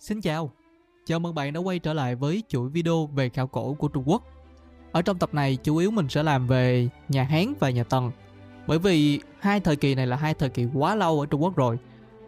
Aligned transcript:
Xin 0.00 0.20
chào, 0.20 0.50
chào 1.06 1.18
mừng 1.18 1.34
bạn 1.34 1.52
đã 1.52 1.60
quay 1.60 1.78
trở 1.78 1.92
lại 1.92 2.14
với 2.14 2.42
chuỗi 2.48 2.68
video 2.68 3.06
về 3.06 3.28
khảo 3.28 3.46
cổ 3.46 3.74
của 3.74 3.88
Trung 3.88 4.02
Quốc. 4.06 4.22
Ở 4.92 5.02
trong 5.02 5.18
tập 5.18 5.34
này 5.34 5.56
chủ 5.56 5.76
yếu 5.76 5.90
mình 5.90 6.08
sẽ 6.08 6.22
làm 6.22 6.46
về 6.46 6.88
nhà 7.08 7.22
Hán 7.22 7.54
và 7.60 7.70
nhà 7.70 7.84
Tần. 7.84 8.10
Bởi 8.66 8.78
vì 8.78 9.20
hai 9.40 9.60
thời 9.60 9.76
kỳ 9.76 9.94
này 9.94 10.06
là 10.06 10.16
hai 10.16 10.34
thời 10.34 10.48
kỳ 10.48 10.66
quá 10.74 10.94
lâu 10.94 11.20
ở 11.20 11.26
Trung 11.26 11.42
Quốc 11.42 11.56
rồi 11.56 11.78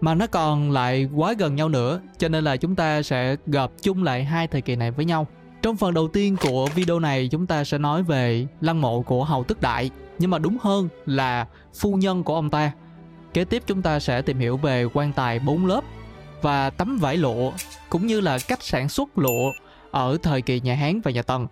mà 0.00 0.14
nó 0.14 0.26
còn 0.26 0.70
lại 0.70 1.08
quá 1.14 1.34
gần 1.38 1.56
nhau 1.56 1.68
nữa 1.68 2.00
cho 2.18 2.28
nên 2.28 2.44
là 2.44 2.56
chúng 2.56 2.74
ta 2.74 3.02
sẽ 3.02 3.36
gộp 3.46 3.72
chung 3.82 4.02
lại 4.02 4.24
hai 4.24 4.46
thời 4.46 4.60
kỳ 4.60 4.76
này 4.76 4.90
với 4.90 5.04
nhau. 5.04 5.26
Trong 5.62 5.76
phần 5.76 5.94
đầu 5.94 6.08
tiên 6.08 6.36
của 6.40 6.68
video 6.74 7.00
này 7.00 7.28
chúng 7.28 7.46
ta 7.46 7.64
sẽ 7.64 7.78
nói 7.78 8.02
về 8.02 8.46
lăng 8.60 8.80
mộ 8.80 9.02
của 9.02 9.24
Hầu 9.24 9.44
Tức 9.44 9.60
Đại 9.60 9.90
nhưng 10.18 10.30
mà 10.30 10.38
đúng 10.38 10.56
hơn 10.60 10.88
là 11.06 11.46
phu 11.74 11.94
nhân 11.94 12.22
của 12.22 12.34
ông 12.34 12.50
ta. 12.50 12.72
Kế 13.34 13.44
tiếp 13.44 13.62
chúng 13.66 13.82
ta 13.82 14.00
sẽ 14.00 14.22
tìm 14.22 14.38
hiểu 14.38 14.56
về 14.56 14.84
quan 14.84 15.12
tài 15.12 15.38
bốn 15.38 15.66
lớp 15.66 15.84
và 16.42 16.70
tấm 16.70 16.98
vải 17.00 17.16
lụa 17.16 17.52
cũng 17.88 18.06
như 18.06 18.20
là 18.20 18.38
cách 18.48 18.62
sản 18.62 18.88
xuất 18.88 19.18
lụa 19.18 19.52
ở 19.90 20.18
thời 20.22 20.42
kỳ 20.42 20.60
nhà 20.60 20.74
Hán 20.74 21.00
và 21.00 21.10
nhà 21.10 21.22
Tần. 21.22 21.46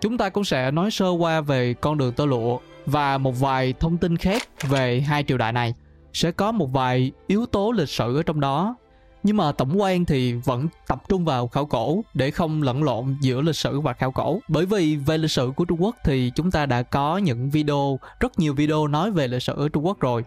Chúng 0.00 0.18
ta 0.18 0.28
cũng 0.28 0.44
sẽ 0.44 0.70
nói 0.70 0.90
sơ 0.90 1.08
qua 1.08 1.40
về 1.40 1.74
con 1.74 1.98
đường 1.98 2.12
tơ 2.12 2.26
lụa 2.26 2.58
và 2.86 3.18
một 3.18 3.40
vài 3.40 3.74
thông 3.80 3.98
tin 3.98 4.16
khác 4.16 4.42
về 4.62 5.00
hai 5.00 5.24
triều 5.28 5.38
đại 5.38 5.52
này. 5.52 5.74
Sẽ 6.12 6.30
có 6.30 6.52
một 6.52 6.72
vài 6.72 7.12
yếu 7.26 7.46
tố 7.46 7.72
lịch 7.72 7.88
sử 7.88 8.16
ở 8.16 8.22
trong 8.22 8.40
đó. 8.40 8.76
Nhưng 9.22 9.36
mà 9.36 9.52
tổng 9.52 9.80
quan 9.80 10.04
thì 10.04 10.32
vẫn 10.32 10.68
tập 10.86 11.02
trung 11.08 11.24
vào 11.24 11.48
khảo 11.48 11.66
cổ 11.66 12.02
để 12.14 12.30
không 12.30 12.62
lẫn 12.62 12.82
lộn 12.82 13.16
giữa 13.20 13.40
lịch 13.40 13.56
sử 13.56 13.80
và 13.80 13.92
khảo 13.92 14.12
cổ. 14.12 14.40
Bởi 14.48 14.66
vì 14.66 14.96
về 14.96 15.18
lịch 15.18 15.30
sử 15.30 15.52
của 15.56 15.64
Trung 15.64 15.82
Quốc 15.82 15.96
thì 16.04 16.32
chúng 16.34 16.50
ta 16.50 16.66
đã 16.66 16.82
có 16.82 17.18
những 17.18 17.50
video, 17.50 17.98
rất 18.20 18.38
nhiều 18.38 18.54
video 18.54 18.86
nói 18.86 19.10
về 19.10 19.28
lịch 19.28 19.42
sử 19.42 19.54
ở 19.56 19.68
Trung 19.68 19.86
Quốc 19.86 20.00
rồi. 20.00 20.24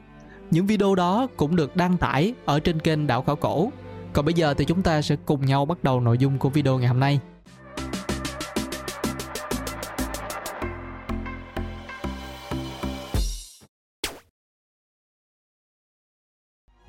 Những 0.52 0.66
video 0.66 0.95
đó 0.95 1.28
cũng 1.38 1.55
được 1.55 1.76
đăng 1.76 1.98
tải 1.98 2.34
ở 2.45 2.59
trên 2.59 2.80
kênh 2.80 3.08
Đảo 3.08 3.22
Khảo 3.22 3.36
Cổ 3.36 3.72
còn 4.13 4.26
bây 4.26 4.34
giờ 4.34 4.54
thì 4.54 4.66
chúng 4.66 4.81
ta 4.81 5.02
sẽ 5.02 5.16
cùng 5.26 5.45
nhau 5.45 5.66
bắt 5.66 5.84
đầu 5.84 6.02
nội 6.02 6.17
dung 6.17 6.38
của 6.38 6.50
video 6.50 6.77
ngày 6.77 6.88
hôm 6.88 7.00
nay. 7.00 7.20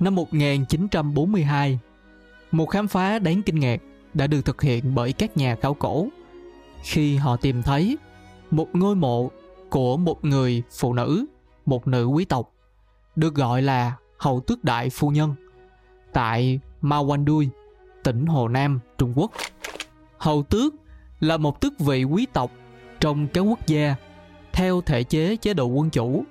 Năm 0.00 0.14
1942, 0.14 1.78
một 2.50 2.66
khám 2.66 2.88
phá 2.88 3.18
đáng 3.18 3.42
kinh 3.42 3.60
ngạc 3.60 3.80
đã 4.14 4.26
được 4.26 4.44
thực 4.44 4.62
hiện 4.62 4.94
bởi 4.94 5.12
các 5.12 5.36
nhà 5.36 5.56
khảo 5.56 5.74
cổ 5.74 6.08
khi 6.82 7.16
họ 7.16 7.36
tìm 7.36 7.62
thấy 7.62 7.98
một 8.50 8.68
ngôi 8.72 8.96
mộ 8.96 9.30
của 9.70 9.96
một 9.96 10.24
người 10.24 10.62
phụ 10.70 10.92
nữ, 10.92 11.26
một 11.66 11.86
nữ 11.86 12.06
quý 12.06 12.24
tộc, 12.24 12.52
được 13.16 13.34
gọi 13.34 13.62
là 13.62 13.96
hậu 14.18 14.40
tước 14.40 14.64
đại 14.64 14.90
phu 14.90 15.10
nhân 15.10 15.34
tại 16.12 16.60
Mawandui, 16.82 17.48
tỉnh 18.02 18.26
Hồ 18.26 18.48
Nam, 18.48 18.80
Trung 18.98 19.12
Quốc. 19.16 19.32
Hầu 20.18 20.42
tước 20.42 20.74
là 21.20 21.36
một 21.36 21.60
tước 21.60 21.78
vị 21.78 22.04
quý 22.04 22.26
tộc 22.32 22.50
trong 23.00 23.28
các 23.28 23.40
quốc 23.40 23.66
gia 23.66 23.94
theo 24.52 24.80
thể 24.80 25.02
chế 25.02 25.36
chế 25.36 25.54
độ 25.54 25.66
quân 25.66 25.90
chủ. 25.90 26.24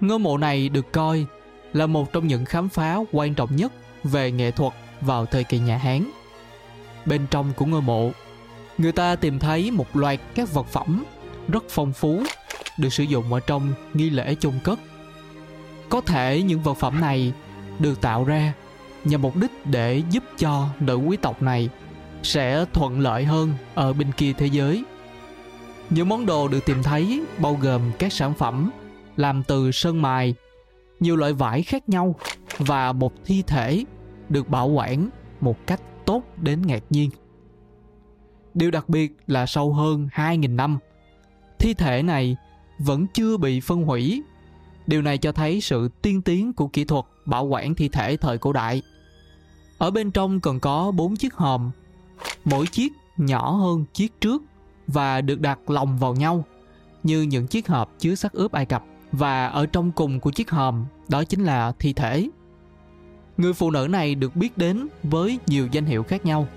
Ngôi 0.00 0.18
mộ 0.18 0.38
này 0.38 0.68
được 0.68 0.92
coi 0.92 1.26
là 1.72 1.86
một 1.86 2.12
trong 2.12 2.26
những 2.26 2.44
khám 2.44 2.68
phá 2.68 2.98
quan 3.12 3.34
trọng 3.34 3.56
nhất 3.56 3.72
về 4.04 4.30
nghệ 4.32 4.50
thuật 4.50 4.72
vào 5.00 5.26
thời 5.26 5.44
kỳ 5.44 5.58
nhà 5.58 5.76
Hán. 5.76 6.10
Bên 7.06 7.26
trong 7.30 7.52
của 7.56 7.66
ngôi 7.66 7.82
mộ, 7.82 8.10
người 8.78 8.92
ta 8.92 9.16
tìm 9.16 9.38
thấy 9.38 9.70
một 9.70 9.96
loạt 9.96 10.20
các 10.34 10.52
vật 10.52 10.66
phẩm 10.66 11.04
rất 11.48 11.64
phong 11.68 11.92
phú 11.92 12.22
được 12.78 12.92
sử 12.92 13.04
dụng 13.04 13.32
ở 13.32 13.40
trong 13.40 13.72
nghi 13.94 14.10
lễ 14.10 14.34
chôn 14.40 14.54
cất. 14.64 14.78
Có 15.88 16.00
thể 16.00 16.42
những 16.42 16.62
vật 16.62 16.74
phẩm 16.74 17.00
này 17.00 17.32
được 17.78 18.00
tạo 18.00 18.24
ra 18.24 18.52
nhằm 19.06 19.22
mục 19.22 19.36
đích 19.36 19.66
để 19.66 20.02
giúp 20.10 20.24
cho 20.38 20.68
nữ 20.80 20.96
quý 20.96 21.16
tộc 21.16 21.42
này 21.42 21.68
sẽ 22.22 22.64
thuận 22.72 23.00
lợi 23.00 23.24
hơn 23.24 23.54
ở 23.74 23.92
bên 23.92 24.12
kia 24.12 24.32
thế 24.32 24.46
giới. 24.46 24.84
Những 25.90 26.08
món 26.08 26.26
đồ 26.26 26.48
được 26.48 26.64
tìm 26.66 26.82
thấy 26.82 27.22
bao 27.38 27.58
gồm 27.62 27.80
các 27.98 28.12
sản 28.12 28.34
phẩm 28.34 28.70
làm 29.16 29.42
từ 29.42 29.72
sơn 29.72 30.02
mài, 30.02 30.34
nhiều 31.00 31.16
loại 31.16 31.32
vải 31.32 31.62
khác 31.62 31.88
nhau 31.88 32.14
và 32.58 32.92
một 32.92 33.12
thi 33.24 33.42
thể 33.46 33.84
được 34.28 34.48
bảo 34.48 34.68
quản 34.68 35.08
một 35.40 35.66
cách 35.66 35.80
tốt 36.06 36.22
đến 36.36 36.62
ngạc 36.66 36.82
nhiên. 36.90 37.10
Điều 38.54 38.70
đặc 38.70 38.88
biệt 38.88 39.16
là 39.26 39.46
sau 39.46 39.72
hơn 39.72 40.08
2.000 40.12 40.56
năm, 40.56 40.78
thi 41.58 41.74
thể 41.74 42.02
này 42.02 42.36
vẫn 42.78 43.06
chưa 43.14 43.36
bị 43.36 43.60
phân 43.60 43.82
hủy. 43.82 44.22
Điều 44.86 45.02
này 45.02 45.18
cho 45.18 45.32
thấy 45.32 45.60
sự 45.60 45.88
tiên 46.02 46.22
tiến 46.22 46.52
của 46.52 46.68
kỹ 46.68 46.84
thuật 46.84 47.04
bảo 47.26 47.44
quản 47.44 47.74
thi 47.74 47.88
thể 47.88 48.16
thời 48.16 48.38
cổ 48.38 48.52
đại– 48.52 48.82
ở 49.78 49.90
bên 49.90 50.10
trong 50.10 50.40
còn 50.40 50.60
có 50.60 50.90
4 50.90 51.16
chiếc 51.16 51.34
hòm, 51.34 51.70
mỗi 52.44 52.66
chiếc 52.66 52.92
nhỏ 53.16 53.50
hơn 53.50 53.84
chiếc 53.92 54.20
trước 54.20 54.42
và 54.86 55.20
được 55.20 55.40
đặt 55.40 55.70
lồng 55.70 55.98
vào 55.98 56.14
nhau 56.14 56.44
như 57.02 57.22
những 57.22 57.46
chiếc 57.46 57.68
hộp 57.68 57.92
chứa 57.98 58.14
xác 58.14 58.32
ướp 58.32 58.52
Ai 58.52 58.66
Cập 58.66 58.84
và 59.12 59.46
ở 59.46 59.66
trong 59.66 59.92
cùng 59.92 60.20
của 60.20 60.30
chiếc 60.30 60.50
hòm 60.50 60.84
đó 61.08 61.24
chính 61.24 61.44
là 61.44 61.72
thi 61.78 61.92
thể. 61.92 62.28
Người 63.36 63.52
phụ 63.52 63.70
nữ 63.70 63.88
này 63.90 64.14
được 64.14 64.36
biết 64.36 64.58
đến 64.58 64.88
với 65.02 65.38
nhiều 65.46 65.68
danh 65.72 65.84
hiệu 65.84 66.02
khác 66.02 66.24
nhau. 66.24 66.48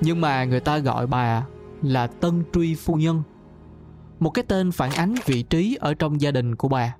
Nhưng 0.00 0.20
mà 0.20 0.44
người 0.44 0.60
ta 0.60 0.78
gọi 0.78 1.06
bà 1.06 1.46
là 1.82 2.06
Tân 2.06 2.44
Truy 2.54 2.74
Phu 2.74 2.94
Nhân. 2.94 3.22
Một 4.20 4.30
cái 4.30 4.44
tên 4.48 4.72
phản 4.72 4.90
ánh 4.90 5.14
vị 5.26 5.42
trí 5.42 5.76
ở 5.80 5.94
trong 5.94 6.20
gia 6.20 6.30
đình 6.30 6.56
của 6.56 6.68
bà. 6.68 6.96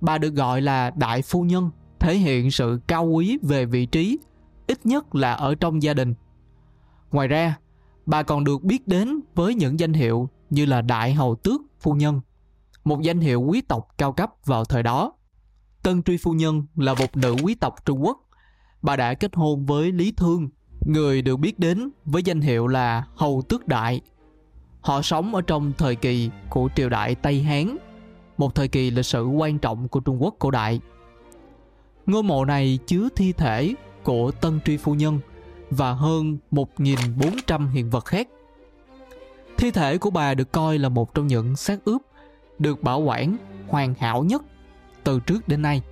Bà 0.00 0.18
được 0.18 0.34
gọi 0.34 0.60
là 0.60 0.90
Đại 0.90 1.22
Phu 1.22 1.42
Nhân, 1.42 1.70
thể 1.98 2.14
hiện 2.16 2.50
sự 2.50 2.80
cao 2.86 3.04
quý 3.04 3.38
về 3.42 3.64
vị 3.64 3.86
trí 3.86 4.18
ít 4.68 4.86
nhất 4.86 5.14
là 5.14 5.32
ở 5.32 5.54
trong 5.54 5.82
gia 5.82 5.94
đình. 5.94 6.14
Ngoài 7.12 7.28
ra, 7.28 7.58
bà 8.06 8.22
còn 8.22 8.44
được 8.44 8.62
biết 8.62 8.88
đến 8.88 9.20
với 9.34 9.54
những 9.54 9.80
danh 9.80 9.92
hiệu 9.92 10.28
như 10.50 10.66
là 10.66 10.82
Đại 10.82 11.14
Hầu 11.14 11.34
Tước 11.34 11.60
Phu 11.80 11.92
Nhân, 11.92 12.20
một 12.84 13.02
danh 13.02 13.20
hiệu 13.20 13.40
quý 13.40 13.60
tộc 13.60 13.88
cao 13.98 14.12
cấp 14.12 14.30
vào 14.44 14.64
thời 14.64 14.82
đó. 14.82 15.12
Tân 15.82 16.02
Truy 16.02 16.16
Phu 16.16 16.32
Nhân 16.32 16.66
là 16.76 16.94
một 16.94 17.16
nữ 17.16 17.36
quý 17.42 17.54
tộc 17.54 17.84
Trung 17.84 18.04
Quốc. 18.04 18.18
Bà 18.82 18.96
đã 18.96 19.14
kết 19.14 19.34
hôn 19.34 19.66
với 19.66 19.92
Lý 19.92 20.12
Thương, 20.12 20.48
người 20.86 21.22
được 21.22 21.36
biết 21.36 21.58
đến 21.58 21.90
với 22.04 22.22
danh 22.22 22.40
hiệu 22.40 22.66
là 22.66 23.04
Hầu 23.14 23.42
Tước 23.48 23.68
Đại. 23.68 24.00
Họ 24.80 25.02
sống 25.02 25.34
ở 25.34 25.42
trong 25.42 25.72
thời 25.78 25.96
kỳ 25.96 26.30
của 26.50 26.68
triều 26.76 26.88
đại 26.88 27.14
Tây 27.14 27.42
Hán, 27.42 27.76
một 28.38 28.54
thời 28.54 28.68
kỳ 28.68 28.90
lịch 28.90 29.06
sử 29.06 29.26
quan 29.26 29.58
trọng 29.58 29.88
của 29.88 30.00
Trung 30.00 30.22
Quốc 30.22 30.34
cổ 30.38 30.50
đại. 30.50 30.80
Ngôi 32.06 32.22
mộ 32.22 32.44
này 32.44 32.78
chứa 32.86 33.08
thi 33.16 33.32
thể 33.32 33.74
của 34.08 34.30
Tân 34.30 34.60
Truy 34.60 34.76
Phu 34.76 34.94
Nhân 34.94 35.20
và 35.70 35.92
hơn 35.92 36.38
1.400 36.52 37.68
hiện 37.68 37.90
vật 37.90 38.04
khác. 38.04 38.28
Thi 39.56 39.70
thể 39.70 39.98
của 39.98 40.10
bà 40.10 40.34
được 40.34 40.52
coi 40.52 40.78
là 40.78 40.88
một 40.88 41.14
trong 41.14 41.26
những 41.26 41.56
xác 41.56 41.84
ướp 41.84 42.02
được 42.58 42.82
bảo 42.82 43.00
quản 43.00 43.36
hoàn 43.68 43.94
hảo 43.94 44.24
nhất 44.24 44.42
từ 45.04 45.20
trước 45.20 45.48
đến 45.48 45.62
nay. 45.62 45.82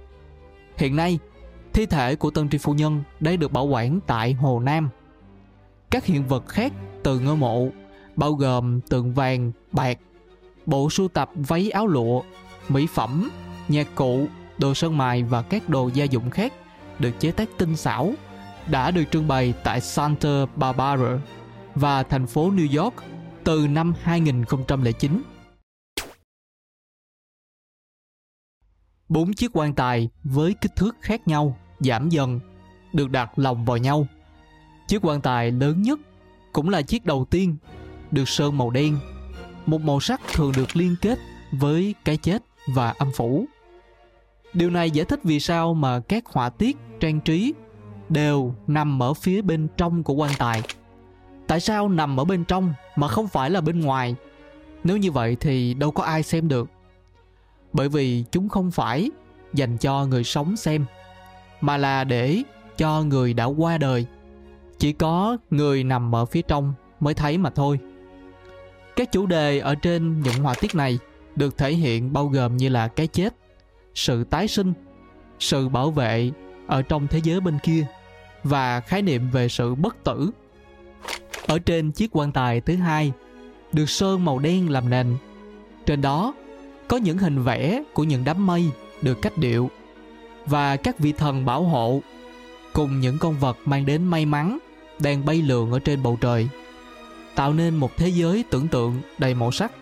Hiện 0.76 0.96
nay, 0.96 1.18
thi 1.72 1.86
thể 1.86 2.16
của 2.16 2.30
Tân 2.30 2.48
Tri 2.48 2.58
Phu 2.58 2.74
Nhân 2.74 3.02
đang 3.20 3.38
được 3.38 3.52
bảo 3.52 3.66
quản 3.66 4.00
tại 4.06 4.32
Hồ 4.32 4.60
Nam. 4.60 4.88
Các 5.90 6.04
hiện 6.04 6.26
vật 6.26 6.48
khác 6.48 6.72
từ 7.02 7.18
ngôi 7.18 7.36
mộ 7.36 7.68
bao 8.16 8.32
gồm 8.32 8.80
tượng 8.80 9.14
vàng, 9.14 9.52
bạc, 9.72 9.98
bộ 10.66 10.90
sưu 10.90 11.08
tập 11.08 11.30
váy 11.34 11.70
áo 11.70 11.86
lụa, 11.86 12.22
mỹ 12.68 12.86
phẩm, 12.94 13.30
nhạc 13.68 13.88
cụ, 13.94 14.26
đồ 14.58 14.74
sơn 14.74 14.98
mài 14.98 15.22
và 15.22 15.42
các 15.42 15.68
đồ 15.68 15.90
gia 15.94 16.04
dụng 16.04 16.30
khác 16.30 16.52
được 16.98 17.10
chế 17.18 17.30
tác 17.30 17.48
tinh 17.58 17.76
xảo 17.76 18.14
đã 18.70 18.90
được 18.90 19.04
trưng 19.10 19.28
bày 19.28 19.54
tại 19.64 19.80
Santa 19.80 20.46
Barbara 20.56 21.18
và 21.74 22.02
thành 22.02 22.26
phố 22.26 22.50
New 22.50 22.82
York 22.82 22.94
từ 23.44 23.66
năm 23.66 23.94
2009. 24.02 25.22
Bốn 29.08 29.32
chiếc 29.32 29.50
quan 29.52 29.74
tài 29.74 30.08
với 30.24 30.54
kích 30.60 30.76
thước 30.76 30.96
khác 31.00 31.28
nhau 31.28 31.58
giảm 31.80 32.08
dần 32.08 32.40
được 32.92 33.10
đặt 33.10 33.38
lồng 33.38 33.64
vào 33.64 33.76
nhau. 33.76 34.06
Chiếc 34.88 35.04
quan 35.04 35.20
tài 35.20 35.50
lớn 35.50 35.82
nhất 35.82 35.98
cũng 36.52 36.68
là 36.68 36.82
chiếc 36.82 37.04
đầu 37.04 37.26
tiên 37.30 37.56
được 38.10 38.28
sơn 38.28 38.58
màu 38.58 38.70
đen, 38.70 38.98
một 39.66 39.80
màu 39.80 40.00
sắc 40.00 40.20
thường 40.32 40.52
được 40.56 40.76
liên 40.76 40.96
kết 41.02 41.18
với 41.52 41.94
cái 42.04 42.16
chết 42.16 42.42
và 42.74 42.94
âm 42.98 43.10
phủ. 43.16 43.46
Điều 44.56 44.70
này 44.70 44.90
giải 44.90 45.04
thích 45.04 45.20
vì 45.24 45.40
sao 45.40 45.74
mà 45.74 46.00
các 46.00 46.26
họa 46.26 46.48
tiết 46.48 46.76
trang 47.00 47.20
trí 47.20 47.54
đều 48.08 48.54
nằm 48.66 49.02
ở 49.02 49.14
phía 49.14 49.42
bên 49.42 49.68
trong 49.76 50.02
của 50.02 50.14
quan 50.14 50.32
tài. 50.38 50.62
Tại 51.46 51.60
sao 51.60 51.88
nằm 51.88 52.20
ở 52.20 52.24
bên 52.24 52.44
trong 52.44 52.74
mà 52.96 53.08
không 53.08 53.28
phải 53.28 53.50
là 53.50 53.60
bên 53.60 53.80
ngoài? 53.80 54.14
Nếu 54.84 54.96
như 54.96 55.12
vậy 55.12 55.36
thì 55.40 55.74
đâu 55.74 55.90
có 55.90 56.04
ai 56.04 56.22
xem 56.22 56.48
được. 56.48 56.68
Bởi 57.72 57.88
vì 57.88 58.24
chúng 58.30 58.48
không 58.48 58.70
phải 58.70 59.10
dành 59.52 59.78
cho 59.78 60.06
người 60.06 60.24
sống 60.24 60.56
xem, 60.56 60.84
mà 61.60 61.76
là 61.76 62.04
để 62.04 62.42
cho 62.76 63.02
người 63.02 63.34
đã 63.34 63.44
qua 63.44 63.78
đời. 63.78 64.06
Chỉ 64.78 64.92
có 64.92 65.36
người 65.50 65.84
nằm 65.84 66.14
ở 66.14 66.24
phía 66.24 66.42
trong 66.42 66.74
mới 67.00 67.14
thấy 67.14 67.38
mà 67.38 67.50
thôi. 67.50 67.78
Các 68.96 69.12
chủ 69.12 69.26
đề 69.26 69.58
ở 69.58 69.74
trên 69.74 70.22
những 70.22 70.42
họa 70.42 70.54
tiết 70.60 70.74
này 70.74 70.98
được 71.36 71.58
thể 71.58 71.72
hiện 71.72 72.12
bao 72.12 72.26
gồm 72.26 72.56
như 72.56 72.68
là 72.68 72.88
cái 72.88 73.06
chết, 73.06 73.34
sự 73.96 74.24
tái 74.24 74.48
sinh, 74.48 74.72
sự 75.38 75.68
bảo 75.68 75.90
vệ 75.90 76.30
ở 76.66 76.82
trong 76.82 77.06
thế 77.06 77.20
giới 77.22 77.40
bên 77.40 77.58
kia 77.62 77.86
và 78.44 78.80
khái 78.80 79.02
niệm 79.02 79.30
về 79.30 79.48
sự 79.48 79.74
bất 79.74 80.04
tử. 80.04 80.30
Ở 81.46 81.58
trên 81.58 81.92
chiếc 81.92 82.10
quan 82.12 82.32
tài 82.32 82.60
thứ 82.60 82.76
hai, 82.76 83.12
được 83.72 83.90
sơn 83.90 84.24
màu 84.24 84.38
đen 84.38 84.70
làm 84.70 84.90
nền. 84.90 85.16
Trên 85.86 86.00
đó 86.00 86.34
có 86.88 86.96
những 86.96 87.18
hình 87.18 87.42
vẽ 87.42 87.82
của 87.92 88.04
những 88.04 88.24
đám 88.24 88.46
mây 88.46 88.64
được 89.02 89.22
cách 89.22 89.38
điệu 89.38 89.70
và 90.46 90.76
các 90.76 90.98
vị 90.98 91.12
thần 91.12 91.44
bảo 91.44 91.62
hộ 91.62 92.00
cùng 92.72 93.00
những 93.00 93.18
con 93.18 93.34
vật 93.40 93.58
mang 93.64 93.86
đến 93.86 94.04
may 94.04 94.26
mắn 94.26 94.58
đang 94.98 95.24
bay 95.24 95.42
lượn 95.42 95.72
ở 95.72 95.78
trên 95.78 96.02
bầu 96.02 96.18
trời 96.20 96.48
tạo 97.34 97.52
nên 97.52 97.76
một 97.76 97.96
thế 97.96 98.08
giới 98.08 98.44
tưởng 98.50 98.68
tượng 98.68 99.02
đầy 99.18 99.34
màu 99.34 99.52
sắc 99.52 99.72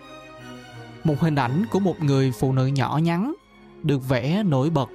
một 1.03 1.19
hình 1.19 1.35
ảnh 1.35 1.65
của 1.71 1.79
một 1.79 2.03
người 2.03 2.31
phụ 2.39 2.53
nữ 2.53 2.65
nhỏ 2.65 2.99
nhắn 3.03 3.33
được 3.85 4.09
vẽ 4.09 4.43
nổi 4.43 4.69
bật. 4.69 4.89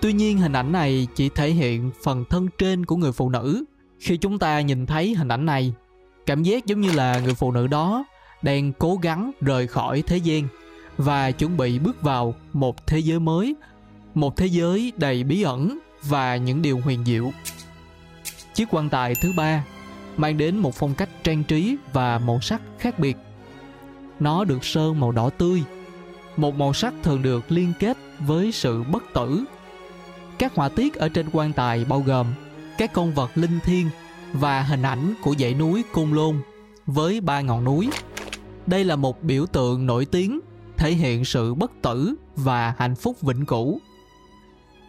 Tuy 0.00 0.12
nhiên, 0.12 0.38
hình 0.38 0.52
ảnh 0.52 0.72
này 0.72 1.06
chỉ 1.14 1.28
thể 1.28 1.50
hiện 1.50 1.90
phần 2.02 2.24
thân 2.30 2.48
trên 2.58 2.86
của 2.86 2.96
người 2.96 3.12
phụ 3.12 3.28
nữ. 3.28 3.64
Khi 3.98 4.16
chúng 4.16 4.38
ta 4.38 4.60
nhìn 4.60 4.86
thấy 4.86 5.14
hình 5.14 5.28
ảnh 5.28 5.46
này, 5.46 5.74
cảm 6.26 6.42
giác 6.42 6.66
giống 6.66 6.80
như 6.80 6.92
là 6.92 7.20
người 7.20 7.34
phụ 7.34 7.52
nữ 7.52 7.66
đó 7.66 8.04
đang 8.42 8.72
cố 8.72 8.98
gắng 9.02 9.30
rời 9.40 9.66
khỏi 9.66 10.02
thế 10.02 10.16
gian 10.16 10.48
và 10.96 11.30
chuẩn 11.30 11.56
bị 11.56 11.78
bước 11.78 12.02
vào 12.02 12.34
một 12.52 12.86
thế 12.86 12.98
giới 12.98 13.20
mới, 13.20 13.54
một 14.14 14.36
thế 14.36 14.46
giới 14.46 14.92
đầy 14.96 15.24
bí 15.24 15.42
ẩn 15.42 15.78
và 16.02 16.36
những 16.36 16.62
điều 16.62 16.80
huyền 16.80 17.04
diệu. 17.04 17.32
Chiếc 18.54 18.68
quan 18.70 18.88
tài 18.88 19.14
thứ 19.14 19.32
ba 19.36 19.64
mang 20.16 20.38
đến 20.38 20.56
một 20.56 20.74
phong 20.74 20.94
cách 20.94 21.08
trang 21.22 21.44
trí 21.44 21.76
và 21.92 22.18
màu 22.18 22.40
sắc 22.40 22.62
khác 22.78 22.98
biệt. 22.98 23.16
Nó 24.20 24.44
được 24.44 24.64
sơn 24.64 25.00
màu 25.00 25.12
đỏ 25.12 25.30
tươi, 25.30 25.62
một 26.36 26.54
màu 26.54 26.72
sắc 26.72 26.94
thường 27.02 27.22
được 27.22 27.52
liên 27.52 27.72
kết 27.78 27.96
với 28.20 28.52
sự 28.52 28.82
bất 28.82 29.02
tử. 29.14 29.44
Các 30.38 30.54
họa 30.54 30.68
tiết 30.68 30.94
ở 30.94 31.08
trên 31.08 31.26
quan 31.32 31.52
tài 31.52 31.84
bao 31.84 32.00
gồm 32.00 32.26
các 32.78 32.92
con 32.92 33.14
vật 33.14 33.30
linh 33.34 33.60
thiêng 33.60 33.86
và 34.32 34.62
hình 34.62 34.82
ảnh 34.82 35.14
của 35.22 35.34
dãy 35.38 35.54
núi 35.54 35.84
côn 35.92 36.12
lôn 36.12 36.40
với 36.86 37.20
ba 37.20 37.40
ngọn 37.40 37.64
núi. 37.64 37.90
Đây 38.66 38.84
là 38.84 38.96
một 38.96 39.22
biểu 39.22 39.46
tượng 39.46 39.86
nổi 39.86 40.04
tiếng, 40.04 40.40
thể 40.76 40.90
hiện 40.90 41.24
sự 41.24 41.54
bất 41.54 41.72
tử 41.82 42.14
và 42.36 42.74
hạnh 42.78 42.94
phúc 42.94 43.20
vĩnh 43.22 43.46
cửu. 43.46 43.80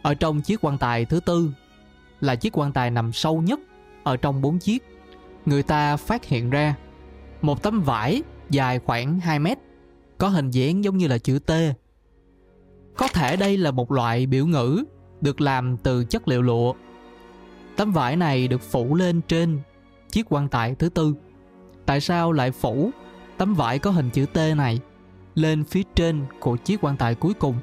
Ở 0.01 0.13
trong 0.13 0.41
chiếc 0.41 0.65
quan 0.65 0.77
tài 0.77 1.05
thứ 1.05 1.19
tư 1.19 1.51
là 2.21 2.35
chiếc 2.35 2.57
quan 2.57 2.71
tài 2.71 2.91
nằm 2.91 3.13
sâu 3.13 3.41
nhất 3.41 3.59
ở 4.03 4.17
trong 4.17 4.41
bốn 4.41 4.59
chiếc. 4.59 4.83
Người 5.45 5.63
ta 5.63 5.97
phát 5.97 6.25
hiện 6.25 6.49
ra 6.49 6.75
một 7.41 7.63
tấm 7.63 7.83
vải 7.83 8.23
dài 8.49 8.79
khoảng 8.79 9.19
2 9.19 9.39
mét, 9.39 9.57
có 10.17 10.27
hình 10.27 10.51
dáng 10.51 10.83
giống 10.83 10.97
như 10.97 11.07
là 11.07 11.17
chữ 11.17 11.39
T. 11.39 11.51
Có 12.97 13.07
thể 13.07 13.35
đây 13.35 13.57
là 13.57 13.71
một 13.71 13.91
loại 13.91 14.25
biểu 14.25 14.47
ngữ 14.47 14.83
được 15.21 15.41
làm 15.41 15.77
từ 15.77 16.05
chất 16.05 16.27
liệu 16.27 16.41
lụa. 16.41 16.73
Tấm 17.75 17.91
vải 17.91 18.15
này 18.15 18.47
được 18.47 18.61
phủ 18.61 18.95
lên 18.95 19.21
trên 19.27 19.59
chiếc 20.11 20.25
quan 20.29 20.49
tài 20.49 20.75
thứ 20.75 20.89
tư. 20.89 21.15
Tại 21.85 22.01
sao 22.01 22.31
lại 22.31 22.51
phủ 22.51 22.91
tấm 23.37 23.53
vải 23.53 23.79
có 23.79 23.91
hình 23.91 24.09
chữ 24.09 24.25
T 24.25 24.37
này 24.37 24.79
lên 25.35 25.63
phía 25.63 25.83
trên 25.95 26.25
của 26.39 26.57
chiếc 26.57 26.83
quan 26.83 26.97
tài 26.97 27.15
cuối 27.15 27.33
cùng? 27.33 27.55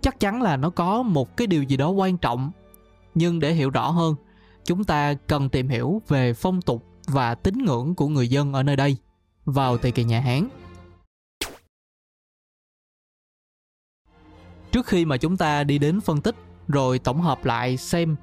Chắc 0.00 0.20
chắn 0.20 0.42
là 0.42 0.56
nó 0.56 0.70
có 0.70 1.02
một 1.02 1.36
cái 1.36 1.46
điều 1.46 1.62
gì 1.62 1.76
đó 1.76 1.90
quan 1.90 2.16
trọng. 2.16 2.50
Nhưng 3.14 3.40
để 3.40 3.52
hiểu 3.52 3.70
rõ 3.70 3.90
hơn, 3.90 4.14
chúng 4.64 4.84
ta 4.84 5.14
cần 5.14 5.48
tìm 5.48 5.68
hiểu 5.68 6.02
về 6.08 6.34
phong 6.34 6.62
tục 6.62 6.84
và 7.06 7.34
tín 7.34 7.58
ngưỡng 7.58 7.94
của 7.94 8.08
người 8.08 8.28
dân 8.28 8.52
ở 8.52 8.62
nơi 8.62 8.76
đây 8.76 8.96
vào 9.44 9.78
thời 9.78 9.92
kỳ 9.92 10.04
nhà 10.04 10.20
Hán. 10.20 10.48
Trước 14.72 14.86
khi 14.86 15.04
mà 15.04 15.16
chúng 15.16 15.36
ta 15.36 15.64
đi 15.64 15.78
đến 15.78 16.00
phân 16.00 16.20
tích 16.20 16.34
rồi 16.68 16.98
tổng 16.98 17.20
hợp 17.20 17.44
lại 17.44 17.76
xem 17.76 18.16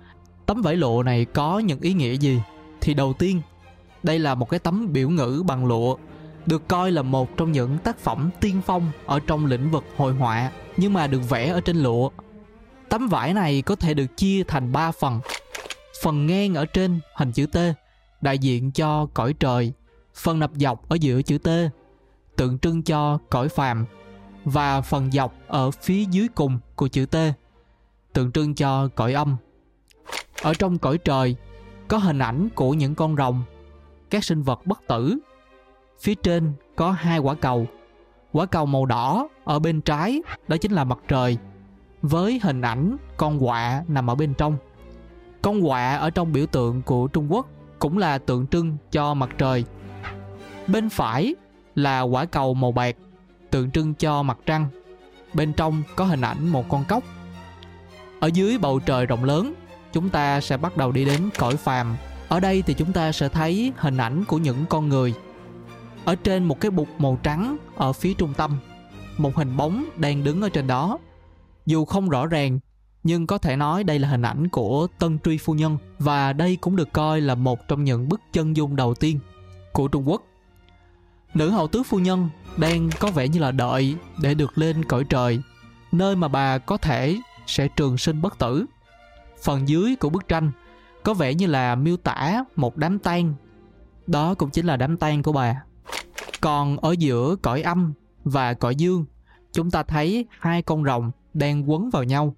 tấm 0.46 0.62
vải 0.62 0.76
lụa 0.76 1.04
này 1.04 1.26
có 1.26 1.60
những 1.60 1.80
ý 1.82 1.94
nghĩa 1.94 2.14
gì 2.14 2.42
thì 2.82 2.94
đầu 2.94 3.14
tiên 3.14 3.42
đây 4.04 4.20
là 4.20 4.36
một 4.36 4.50
cái 4.50 4.60
tấm 4.60 4.94
biểu 4.94 5.10
ngữ 5.10 5.44
bằng 5.48 5.66
lụa 5.66 5.98
được 6.46 6.68
coi 6.68 6.92
là 6.92 7.02
một 7.02 7.38
trong 7.38 7.52
những 7.52 7.78
tác 7.78 8.00
phẩm 8.00 8.30
tiên 8.40 8.62
phong 8.66 8.92
ở 9.06 9.20
trong 9.20 9.46
lĩnh 9.46 9.72
vực 9.72 9.84
hội 9.98 10.14
họa 10.14 10.52
nhưng 10.78 10.94
mà 10.94 11.08
được 11.08 11.30
vẽ 11.30 11.50
ở 11.50 11.62
trên 11.62 11.78
lụa. 11.78 12.10
Tấm 12.90 13.08
vải 13.08 13.34
này 13.34 13.62
có 13.62 13.76
thể 13.76 13.94
được 13.94 14.18
chia 14.18 14.44
thành 14.44 14.72
3 14.72 14.92
phần. 14.92 15.20
Phần 16.04 16.28
ngang 16.28 16.56
ở 16.56 16.66
trên 16.66 17.00
hình 17.16 17.32
chữ 17.32 17.46
T 17.46 17.58
đại 18.22 18.38
diện 18.38 18.72
cho 18.72 19.08
cõi 19.14 19.34
trời, 19.34 19.74
phần 20.16 20.40
nập 20.40 20.52
dọc 20.56 20.90
ở 20.90 20.98
giữa 21.02 21.22
chữ 21.22 21.38
T 21.38 21.48
tượng 22.36 22.60
trưng 22.60 22.84
cho 22.84 23.20
cõi 23.30 23.50
phàm 23.50 23.86
và 24.50 24.82
phần 24.82 25.12
dọc 25.12 25.34
ở 25.48 25.72
phía 25.72 26.04
dưới 26.04 26.28
cùng 26.36 26.60
của 26.76 26.88
chữ 26.88 27.06
T 27.06 27.16
tượng 28.14 28.32
trưng 28.32 28.56
cho 28.56 28.88
cõi 28.96 29.14
âm. 29.14 29.36
Ở 30.42 30.54
trong 30.54 30.78
cõi 30.78 30.98
trời 30.98 31.36
có 31.88 31.98
hình 31.98 32.20
ảnh 32.20 32.50
của 32.56 32.74
những 32.74 32.96
con 32.96 33.16
rồng, 33.16 33.44
các 34.10 34.24
sinh 34.24 34.42
vật 34.42 34.66
bất 34.66 34.88
tử. 34.88 35.18
Phía 36.00 36.16
trên 36.16 36.54
có 36.76 36.92
hai 36.92 37.20
quả 37.20 37.36
cầu. 37.36 37.68
Quả 38.32 38.46
cầu 38.46 38.66
màu 38.66 38.86
đỏ 38.86 39.28
ở 39.44 39.60
bên 39.60 39.82
trái 39.82 40.22
đó 40.48 40.58
chính 40.58 40.72
là 40.72 40.84
mặt 40.84 41.00
trời 41.08 41.38
với 42.02 42.40
hình 42.44 42.62
ảnh 42.62 42.98
con 43.18 43.46
quạ 43.46 43.84
nằm 43.88 44.10
ở 44.10 44.16
bên 44.16 44.34
trong. 44.34 44.58
Con 45.42 45.68
quạ 45.68 45.96
ở 45.96 46.10
trong 46.10 46.34
biểu 46.34 46.46
tượng 46.46 46.82
của 46.82 47.08
Trung 47.08 47.34
Quốc 47.34 47.48
cũng 47.80 47.98
là 47.98 48.18
tượng 48.18 48.48
trưng 48.48 48.78
cho 48.92 49.14
mặt 49.14 49.30
trời. 49.38 49.66
Bên 50.68 50.90
phải 50.90 51.36
là 51.76 52.02
quả 52.02 52.26
cầu 52.26 52.54
màu 52.54 52.72
bạc, 52.72 52.96
tượng 53.58 53.72
trưng 53.72 53.94
cho 53.94 54.24
mặt 54.24 54.38
trăng. 54.46 54.68
Bên 55.34 55.54
trong 55.54 55.84
có 55.96 56.06
hình 56.06 56.22
ảnh 56.22 56.48
một 56.48 56.70
con 56.70 56.84
cóc. 56.86 57.04
Ở 58.20 58.28
dưới 58.28 58.58
bầu 58.58 58.80
trời 58.80 59.06
rộng 59.06 59.24
lớn, 59.24 59.54
chúng 59.94 60.10
ta 60.10 60.42
sẽ 60.42 60.58
bắt 60.58 60.78
đầu 60.78 60.92
đi 60.92 61.06
đến 61.06 61.30
cõi 61.38 61.56
phàm. 61.56 61.98
Ở 62.30 62.40
đây 62.40 62.62
thì 62.62 62.74
chúng 62.74 62.94
ta 62.94 63.12
sẽ 63.12 63.30
thấy 63.30 63.74
hình 63.78 63.98
ảnh 63.98 64.24
của 64.26 64.38
những 64.38 64.66
con 64.70 64.90
người. 64.90 65.14
Ở 66.06 66.16
trên 66.16 66.44
một 66.44 66.60
cái 66.62 66.72
bục 66.72 66.88
màu 66.98 67.20
trắng 67.24 67.58
ở 67.76 67.94
phía 67.94 68.14
trung 68.14 68.34
tâm, 68.38 68.60
một 69.18 69.36
hình 69.36 69.58
bóng 69.58 69.86
đang 69.98 70.24
đứng 70.24 70.42
ở 70.42 70.50
trên 70.50 70.68
đó. 70.68 70.98
Dù 71.66 71.86
không 71.86 72.10
rõ 72.10 72.26
ràng 72.26 72.60
nhưng 73.04 73.28
có 73.28 73.38
thể 73.38 73.56
nói 73.56 73.84
đây 73.84 74.00
là 74.00 74.08
hình 74.08 74.22
ảnh 74.22 74.48
của 74.48 74.88
Tân 75.00 75.20
Truy 75.20 75.38
Phu 75.38 75.54
Nhân 75.54 75.78
và 76.00 76.34
đây 76.34 76.56
cũng 76.62 76.76
được 76.76 76.94
coi 76.94 77.22
là 77.22 77.36
một 77.36 77.68
trong 77.68 77.84
những 77.84 78.10
bức 78.10 78.22
chân 78.34 78.56
dung 78.56 78.76
đầu 78.76 78.96
tiên 78.96 79.20
của 79.74 79.88
Trung 79.88 80.10
Quốc. 80.10 80.24
Nữ 81.34 81.50
hậu 81.50 81.68
tước 81.68 81.86
phu 81.86 82.00
nhân 82.00 82.30
đang 82.58 82.90
có 83.00 83.12
vẻ 83.12 83.28
như 83.28 83.40
là 83.40 83.52
đợi 83.52 83.96
để 84.22 84.34
được 84.34 84.58
lên 84.58 84.86
cõi 84.86 85.04
trời, 85.10 85.42
nơi 85.92 86.16
mà 86.16 86.28
bà 86.28 86.58
có 86.58 86.78
thể 86.78 87.20
sẽ 87.48 87.68
trường 87.68 87.98
sinh 87.98 88.22
bất 88.22 88.38
tử. 88.38 88.66
Phần 89.44 89.68
dưới 89.68 89.96
của 89.96 90.10
bức 90.10 90.28
tranh 90.28 90.52
có 91.04 91.14
vẻ 91.14 91.34
như 91.34 91.48
là 91.48 91.76
miêu 91.76 91.98
tả 91.98 92.44
một 92.56 92.78
đám 92.78 93.00
tang. 93.00 93.34
Đó 94.08 94.34
cũng 94.34 94.50
chính 94.50 94.66
là 94.66 94.78
đám 94.78 94.98
tang 94.98 95.24
của 95.24 95.32
bà. 95.32 95.64
Còn 96.42 96.78
ở 96.78 96.92
giữa 96.92 97.36
cõi 97.42 97.62
âm 97.62 97.94
và 98.24 98.54
cõi 98.54 98.76
dương, 98.76 99.06
chúng 99.52 99.72
ta 99.72 99.84
thấy 99.84 100.26
hai 100.40 100.62
con 100.62 100.84
rồng 100.84 101.12
đang 101.34 101.70
quấn 101.70 101.90
vào 101.90 102.04
nhau 102.04 102.36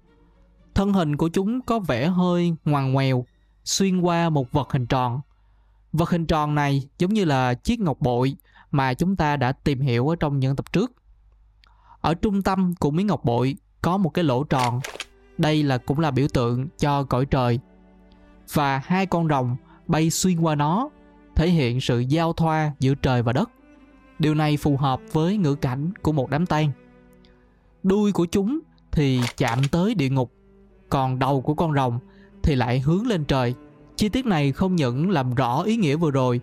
Thân 0.74 0.92
hình 0.92 1.16
của 1.16 1.28
chúng 1.28 1.60
có 1.60 1.78
vẻ 1.78 2.06
hơi 2.06 2.54
ngoằn 2.64 2.92
ngoèo, 2.92 3.24
xuyên 3.64 4.00
qua 4.00 4.30
một 4.30 4.52
vật 4.52 4.72
hình 4.72 4.86
tròn. 4.86 5.20
Vật 5.92 6.10
hình 6.10 6.26
tròn 6.26 6.54
này 6.54 6.88
giống 6.98 7.14
như 7.14 7.24
là 7.24 7.54
chiếc 7.54 7.80
ngọc 7.80 8.00
bội 8.00 8.36
mà 8.70 8.94
chúng 8.94 9.16
ta 9.16 9.36
đã 9.36 9.52
tìm 9.52 9.80
hiểu 9.80 10.08
ở 10.08 10.16
trong 10.20 10.38
những 10.38 10.56
tập 10.56 10.72
trước. 10.72 10.92
Ở 12.00 12.14
trung 12.14 12.42
tâm 12.42 12.74
của 12.80 12.90
miếng 12.90 13.06
ngọc 13.06 13.24
bội 13.24 13.56
có 13.82 13.96
một 13.96 14.10
cái 14.10 14.24
lỗ 14.24 14.44
tròn. 14.44 14.80
Đây 15.38 15.62
là 15.62 15.78
cũng 15.78 15.98
là 15.98 16.10
biểu 16.10 16.26
tượng 16.34 16.68
cho 16.78 17.02
cõi 17.02 17.26
trời. 17.26 17.58
Và 18.52 18.80
hai 18.84 19.06
con 19.06 19.28
rồng 19.28 19.56
bay 19.86 20.10
xuyên 20.10 20.40
qua 20.40 20.54
nó, 20.54 20.90
thể 21.36 21.48
hiện 21.48 21.80
sự 21.80 21.98
giao 21.98 22.32
thoa 22.32 22.72
giữa 22.80 22.94
trời 22.94 23.22
và 23.22 23.32
đất. 23.32 23.50
Điều 24.18 24.34
này 24.34 24.56
phù 24.56 24.76
hợp 24.76 25.00
với 25.12 25.36
ngữ 25.36 25.54
cảnh 25.54 25.92
của 26.02 26.12
một 26.12 26.30
đám 26.30 26.46
tang. 26.46 26.70
Đuôi 27.82 28.12
của 28.12 28.26
chúng 28.26 28.60
thì 28.92 29.20
chạm 29.36 29.58
tới 29.70 29.94
địa 29.94 30.08
ngục 30.08 30.32
còn 30.88 31.18
đầu 31.18 31.40
của 31.40 31.54
con 31.54 31.74
rồng 31.74 31.98
thì 32.42 32.54
lại 32.54 32.80
hướng 32.80 33.06
lên 33.06 33.24
trời. 33.24 33.54
Chi 33.96 34.08
tiết 34.08 34.26
này 34.26 34.52
không 34.52 34.76
những 34.76 35.10
làm 35.10 35.34
rõ 35.34 35.62
ý 35.62 35.76
nghĩa 35.76 35.96
vừa 35.96 36.10
rồi 36.10 36.40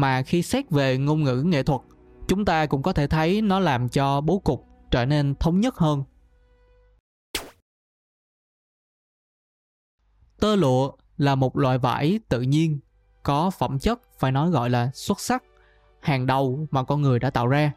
mà 0.00 0.22
khi 0.22 0.42
xét 0.42 0.70
về 0.70 0.98
ngôn 0.98 1.24
ngữ 1.24 1.42
nghệ 1.42 1.62
thuật, 1.62 1.80
chúng 2.28 2.44
ta 2.44 2.66
cũng 2.66 2.82
có 2.82 2.92
thể 2.92 3.06
thấy 3.06 3.42
nó 3.42 3.58
làm 3.60 3.88
cho 3.88 4.20
bố 4.20 4.38
cục 4.38 4.66
trở 4.90 5.04
nên 5.04 5.34
thống 5.34 5.60
nhất 5.60 5.76
hơn. 5.76 6.02
Tơ 10.40 10.56
lụa 10.56 10.92
là 11.16 11.34
một 11.34 11.56
loại 11.56 11.78
vải 11.78 12.20
tự 12.28 12.40
nhiên, 12.40 12.78
có 13.22 13.50
phẩm 13.50 13.78
chất 13.78 14.00
phải 14.18 14.32
nói 14.32 14.50
gọi 14.50 14.70
là 14.70 14.90
xuất 14.94 15.20
sắc, 15.20 15.44
hàng 16.00 16.26
đầu 16.26 16.66
mà 16.70 16.84
con 16.84 17.02
người 17.02 17.18
đã 17.18 17.30
tạo 17.30 17.46
ra. 17.46 17.72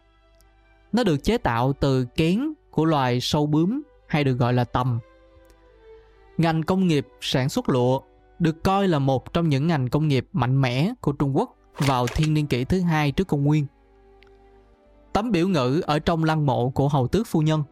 Nó 0.92 1.03
được 1.03 1.24
chế 1.24 1.38
tạo 1.38 1.74
từ 1.74 2.06
kén 2.06 2.53
của 2.72 2.86
loài 2.86 3.22
sâu 3.22 3.46
bướm 3.46 3.82
hay 4.08 4.24
được 4.24 4.34
gọi 4.34 4.53
là 4.53 4.63
tầm 4.63 5.00
Ngành 6.38 6.63
công 6.63 6.88
nghiệp 6.88 7.08
sản 7.22 7.50
xuất 7.50 7.70
lụa 7.70 8.01
được 8.39 8.63
coi 8.63 8.88
là 8.88 9.00
một 9.00 9.34
trong 9.34 9.50
những 9.50 9.68
ngành 9.68 9.89
công 9.89 10.08
nghiệp 10.08 10.27
mạnh 10.34 10.62
mẽ 10.62 10.94
của 11.01 11.12
Trung 11.12 11.38
Quốc 11.38 11.56
vào 11.77 12.08
thiên 12.08 12.34
niên 12.34 12.48
kỷ 12.48 12.65
thứ 12.65 12.82
hai 12.82 13.12
trước 13.12 13.27
công 13.27 13.44
nguyên. 13.44 13.65
Tấm 15.13 15.32
biểu 15.32 15.48
ngữ 15.48 15.82
ở 15.86 16.00
trong 16.00 16.24
lăng 16.24 16.46
mộ 16.46 16.70
của 16.70 16.88
hầu 16.88 17.08
tước 17.08 17.27
phu 17.27 17.42
nhân 17.42 17.63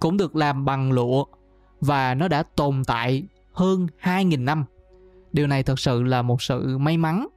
cũng 0.00 0.16
được 0.16 0.36
làm 0.36 0.64
bằng 0.64 0.92
lụa 0.92 1.24
và 1.80 2.14
nó 2.14 2.28
đã 2.28 2.42
tồn 2.42 2.82
tại 2.86 3.24
hơn 3.52 3.86
2.000 4.02 4.44
năm. 4.44 4.64
điều 5.32 5.46
này 5.46 5.62
thật 5.62 5.78
sự 5.78 6.02
là 6.02 6.22
một 6.22 6.42
sự 6.42 6.78
may 6.78 6.96
mắn 6.96 7.28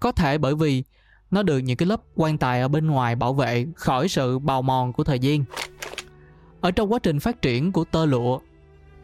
có 0.00 0.12
thể 0.12 0.38
bởi 0.38 0.54
vì 0.54 0.84
nó 1.30 1.42
được 1.42 1.58
những 1.58 1.76
cái 1.76 1.86
lớp 1.86 2.00
quan 2.14 2.38
tài 2.38 2.60
ở 2.60 2.68
bên 2.68 2.86
ngoài 2.86 3.16
bảo 3.16 3.34
vệ 3.34 3.66
khỏi 3.76 4.08
sự 4.08 4.38
bào 4.38 4.62
mòn 4.62 4.92
của 4.92 5.04
thời 5.04 5.18
gian 5.18 5.44
ở 6.60 6.70
trong 6.70 6.92
quá 6.92 6.98
trình 6.98 7.20
phát 7.20 7.42
triển 7.42 7.72
của 7.72 7.84
tơ 7.84 8.06
lụa, 8.06 8.40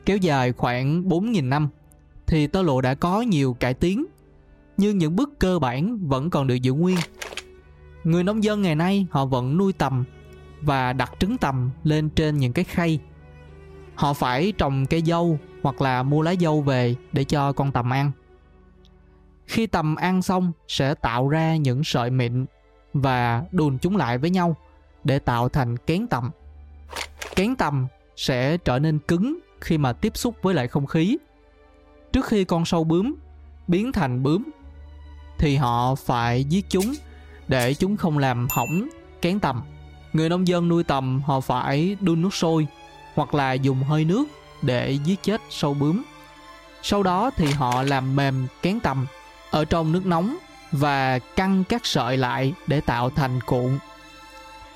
kéo 0.04 0.16
dài 0.16 0.52
khoảng 0.52 1.02
4.000 1.02 1.48
năm, 1.48 1.68
thì 2.26 2.46
tơ 2.46 2.62
lụa 2.62 2.80
đã 2.80 2.94
có 2.94 3.20
nhiều 3.20 3.56
cải 3.60 3.74
tiến 3.74 4.04
nhưng 4.76 4.98
những 4.98 5.16
bước 5.16 5.38
cơ 5.38 5.58
bản 5.58 6.08
vẫn 6.08 6.30
còn 6.30 6.46
được 6.46 6.54
giữ 6.54 6.72
nguyên. 6.72 6.96
Người 8.04 8.24
nông 8.24 8.44
dân 8.44 8.62
ngày 8.62 8.74
nay 8.74 9.06
họ 9.10 9.26
vẫn 9.26 9.56
nuôi 9.56 9.72
tầm 9.72 10.04
và 10.60 10.92
đặt 10.92 11.12
trứng 11.18 11.38
tầm 11.38 11.70
lên 11.84 12.10
trên 12.10 12.38
những 12.38 12.52
cái 12.52 12.64
khay. 12.64 13.00
Họ 13.94 14.12
phải 14.12 14.52
trồng 14.58 14.86
cây 14.86 15.02
dâu 15.06 15.38
hoặc 15.62 15.80
là 15.80 16.02
mua 16.02 16.22
lá 16.22 16.34
dâu 16.40 16.62
về 16.62 16.94
để 17.12 17.24
cho 17.24 17.52
con 17.52 17.72
tầm 17.72 17.92
ăn. 17.92 18.12
Khi 19.46 19.66
tầm 19.66 19.96
ăn 19.96 20.22
xong 20.22 20.52
sẽ 20.68 20.94
tạo 20.94 21.28
ra 21.28 21.56
những 21.56 21.84
sợi 21.84 22.10
mịn 22.10 22.46
và 22.92 23.44
đùn 23.52 23.78
chúng 23.78 23.96
lại 23.96 24.18
với 24.18 24.30
nhau 24.30 24.56
để 25.04 25.18
tạo 25.18 25.48
thành 25.48 25.76
kén 25.76 26.06
tầm. 26.06 26.30
Kén 27.36 27.56
tầm 27.56 27.86
sẽ 28.16 28.56
trở 28.56 28.78
nên 28.78 28.98
cứng 28.98 29.38
khi 29.60 29.78
mà 29.78 29.92
tiếp 29.92 30.16
xúc 30.16 30.36
với 30.42 30.54
lại 30.54 30.68
không 30.68 30.86
khí. 30.86 31.18
Trước 32.12 32.26
khi 32.26 32.44
con 32.44 32.64
sâu 32.64 32.84
bướm 32.84 33.14
biến 33.68 33.92
thành 33.92 34.22
bướm 34.22 34.44
thì 35.44 35.56
họ 35.56 35.94
phải 35.94 36.44
giết 36.44 36.64
chúng 36.68 36.94
để 37.48 37.74
chúng 37.74 37.96
không 37.96 38.18
làm 38.18 38.48
hỏng 38.50 38.88
kén 39.22 39.40
tầm. 39.40 39.62
Người 40.12 40.28
nông 40.28 40.48
dân 40.48 40.68
nuôi 40.68 40.84
tầm 40.84 41.22
họ 41.26 41.40
phải 41.40 41.96
đun 42.00 42.22
nước 42.22 42.34
sôi 42.34 42.66
hoặc 43.14 43.34
là 43.34 43.52
dùng 43.52 43.82
hơi 43.82 44.04
nước 44.04 44.24
để 44.62 44.98
giết 45.04 45.22
chết 45.22 45.40
sâu 45.50 45.74
bướm. 45.74 46.02
Sau 46.82 47.02
đó 47.02 47.30
thì 47.36 47.46
họ 47.46 47.82
làm 47.82 48.16
mềm 48.16 48.46
kén 48.62 48.80
tầm 48.80 49.06
ở 49.50 49.64
trong 49.64 49.92
nước 49.92 50.06
nóng 50.06 50.36
và 50.72 51.18
căng 51.18 51.64
các 51.64 51.86
sợi 51.86 52.16
lại 52.16 52.54
để 52.66 52.80
tạo 52.80 53.10
thành 53.10 53.40
cuộn. 53.46 53.78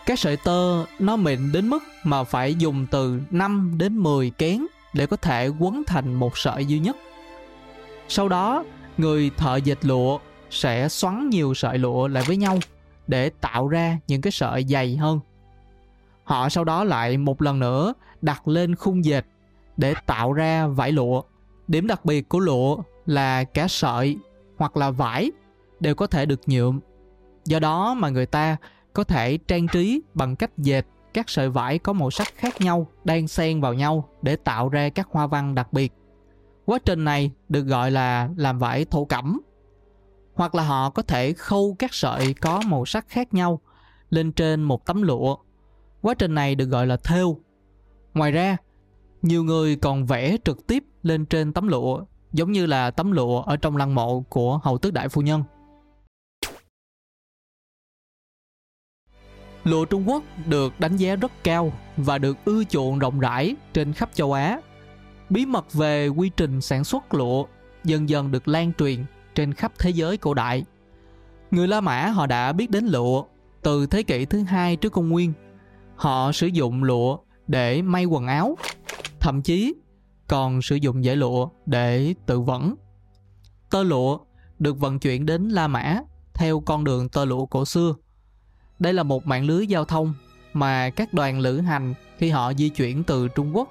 Các 0.06 0.18
sợi 0.18 0.36
tơ 0.36 0.84
nó 0.98 1.16
mịn 1.16 1.52
đến 1.52 1.68
mức 1.68 1.82
mà 2.04 2.24
phải 2.24 2.54
dùng 2.54 2.86
từ 2.90 3.20
5 3.30 3.74
đến 3.78 3.98
10 3.98 4.30
kén 4.30 4.66
để 4.92 5.06
có 5.06 5.16
thể 5.16 5.48
quấn 5.48 5.82
thành 5.86 6.14
một 6.14 6.38
sợi 6.38 6.66
duy 6.66 6.78
nhất. 6.78 6.96
Sau 8.08 8.28
đó, 8.28 8.64
người 8.98 9.30
thợ 9.36 9.56
dệt 9.56 9.84
lụa 9.84 10.18
sẽ 10.50 10.88
xoắn 10.88 11.30
nhiều 11.30 11.54
sợi 11.54 11.78
lụa 11.78 12.08
lại 12.08 12.22
với 12.26 12.36
nhau 12.36 12.58
để 13.06 13.30
tạo 13.30 13.68
ra 13.68 13.98
những 14.08 14.20
cái 14.20 14.30
sợi 14.30 14.64
dày 14.68 14.96
hơn. 14.96 15.20
Họ 16.24 16.48
sau 16.48 16.64
đó 16.64 16.84
lại 16.84 17.16
một 17.16 17.42
lần 17.42 17.58
nữa 17.58 17.94
đặt 18.22 18.48
lên 18.48 18.74
khung 18.74 19.04
dệt 19.04 19.24
để 19.76 19.94
tạo 20.06 20.32
ra 20.32 20.66
vải 20.66 20.92
lụa. 20.92 21.22
Điểm 21.68 21.86
đặc 21.86 22.04
biệt 22.04 22.28
của 22.28 22.38
lụa 22.38 22.76
là 23.06 23.44
cả 23.44 23.68
sợi 23.68 24.18
hoặc 24.56 24.76
là 24.76 24.90
vải 24.90 25.30
đều 25.80 25.94
có 25.94 26.06
thể 26.06 26.26
được 26.26 26.40
nhuộm. 26.46 26.80
Do 27.44 27.58
đó 27.58 27.94
mà 27.94 28.08
người 28.08 28.26
ta 28.26 28.56
có 28.92 29.04
thể 29.04 29.38
trang 29.48 29.66
trí 29.68 30.02
bằng 30.14 30.36
cách 30.36 30.58
dệt 30.58 30.86
các 31.14 31.30
sợi 31.30 31.48
vải 31.50 31.78
có 31.78 31.92
màu 31.92 32.10
sắc 32.10 32.28
khác 32.36 32.60
nhau 32.60 32.86
đang 33.04 33.28
xen 33.28 33.60
vào 33.60 33.74
nhau 33.74 34.08
để 34.22 34.36
tạo 34.36 34.68
ra 34.68 34.88
các 34.88 35.08
hoa 35.10 35.26
văn 35.26 35.54
đặc 35.54 35.72
biệt. 35.72 35.92
Quá 36.64 36.78
trình 36.84 37.04
này 37.04 37.30
được 37.48 37.62
gọi 37.62 37.90
là 37.90 38.28
làm 38.36 38.58
vải 38.58 38.84
thổ 38.84 39.04
cẩm. 39.04 39.40
Hoặc 40.38 40.54
là 40.54 40.62
họ 40.62 40.90
có 40.90 41.02
thể 41.02 41.32
khâu 41.32 41.76
các 41.78 41.94
sợi 41.94 42.34
có 42.34 42.62
màu 42.66 42.86
sắc 42.86 43.08
khác 43.08 43.34
nhau 43.34 43.60
lên 44.10 44.32
trên 44.32 44.62
một 44.62 44.86
tấm 44.86 45.02
lụa. 45.02 45.36
Quá 46.00 46.14
trình 46.14 46.34
này 46.34 46.54
được 46.54 46.64
gọi 46.64 46.86
là 46.86 46.96
thêu. 46.96 47.38
Ngoài 48.14 48.32
ra, 48.32 48.56
nhiều 49.22 49.44
người 49.44 49.76
còn 49.76 50.06
vẽ 50.06 50.36
trực 50.44 50.66
tiếp 50.66 50.84
lên 51.02 51.26
trên 51.26 51.52
tấm 51.52 51.68
lụa 51.68 52.04
giống 52.32 52.52
như 52.52 52.66
là 52.66 52.90
tấm 52.90 53.12
lụa 53.12 53.42
ở 53.42 53.56
trong 53.56 53.76
lăng 53.76 53.94
mộ 53.94 54.20
của 54.20 54.58
hầu 54.58 54.78
tước 54.78 54.92
đại 54.92 55.08
phu 55.08 55.22
nhân. 55.22 55.42
Lụa 59.64 59.84
Trung 59.84 60.08
Quốc 60.08 60.22
được 60.46 60.80
đánh 60.80 60.96
giá 60.96 61.16
rất 61.16 61.32
cao 61.44 61.72
và 61.96 62.18
được 62.18 62.36
ưa 62.44 62.64
chuộng 62.64 62.98
rộng 62.98 63.20
rãi 63.20 63.56
trên 63.72 63.92
khắp 63.92 64.10
châu 64.14 64.32
Á. 64.32 64.60
Bí 65.30 65.46
mật 65.46 65.72
về 65.72 66.08
quy 66.08 66.30
trình 66.36 66.60
sản 66.60 66.84
xuất 66.84 67.14
lụa 67.14 67.46
dần 67.84 68.08
dần 68.08 68.30
được 68.30 68.48
lan 68.48 68.72
truyền 68.78 69.04
trên 69.38 69.54
khắp 69.54 69.72
thế 69.78 69.90
giới 69.90 70.16
cổ 70.16 70.34
đại. 70.34 70.64
Người 71.50 71.68
La 71.68 71.80
Mã 71.80 72.06
họ 72.06 72.26
đã 72.26 72.52
biết 72.52 72.70
đến 72.70 72.86
lụa 72.86 73.24
từ 73.62 73.86
thế 73.86 74.02
kỷ 74.02 74.24
thứ 74.24 74.42
hai 74.42 74.76
trước 74.76 74.92
công 74.92 75.08
nguyên. 75.08 75.32
Họ 75.96 76.32
sử 76.32 76.46
dụng 76.46 76.84
lụa 76.84 77.18
để 77.46 77.82
may 77.82 78.04
quần 78.04 78.26
áo, 78.26 78.56
thậm 79.20 79.42
chí 79.42 79.74
còn 80.28 80.62
sử 80.62 80.76
dụng 80.76 81.02
dải 81.02 81.16
lụa 81.16 81.48
để 81.66 82.14
tự 82.26 82.40
vẫn. 82.40 82.74
Tơ 83.70 83.82
lụa 83.82 84.18
được 84.58 84.78
vận 84.78 84.98
chuyển 84.98 85.26
đến 85.26 85.48
La 85.48 85.68
Mã 85.68 86.00
theo 86.34 86.60
con 86.60 86.84
đường 86.84 87.08
tơ 87.08 87.24
lụa 87.24 87.46
cổ 87.46 87.64
xưa. 87.64 87.94
Đây 88.78 88.92
là 88.92 89.02
một 89.02 89.26
mạng 89.26 89.44
lưới 89.44 89.66
giao 89.66 89.84
thông 89.84 90.14
mà 90.52 90.90
các 90.90 91.14
đoàn 91.14 91.40
lữ 91.40 91.60
hành 91.60 91.94
khi 92.16 92.30
họ 92.30 92.52
di 92.54 92.68
chuyển 92.68 93.04
từ 93.04 93.28
Trung 93.28 93.56
Quốc 93.56 93.68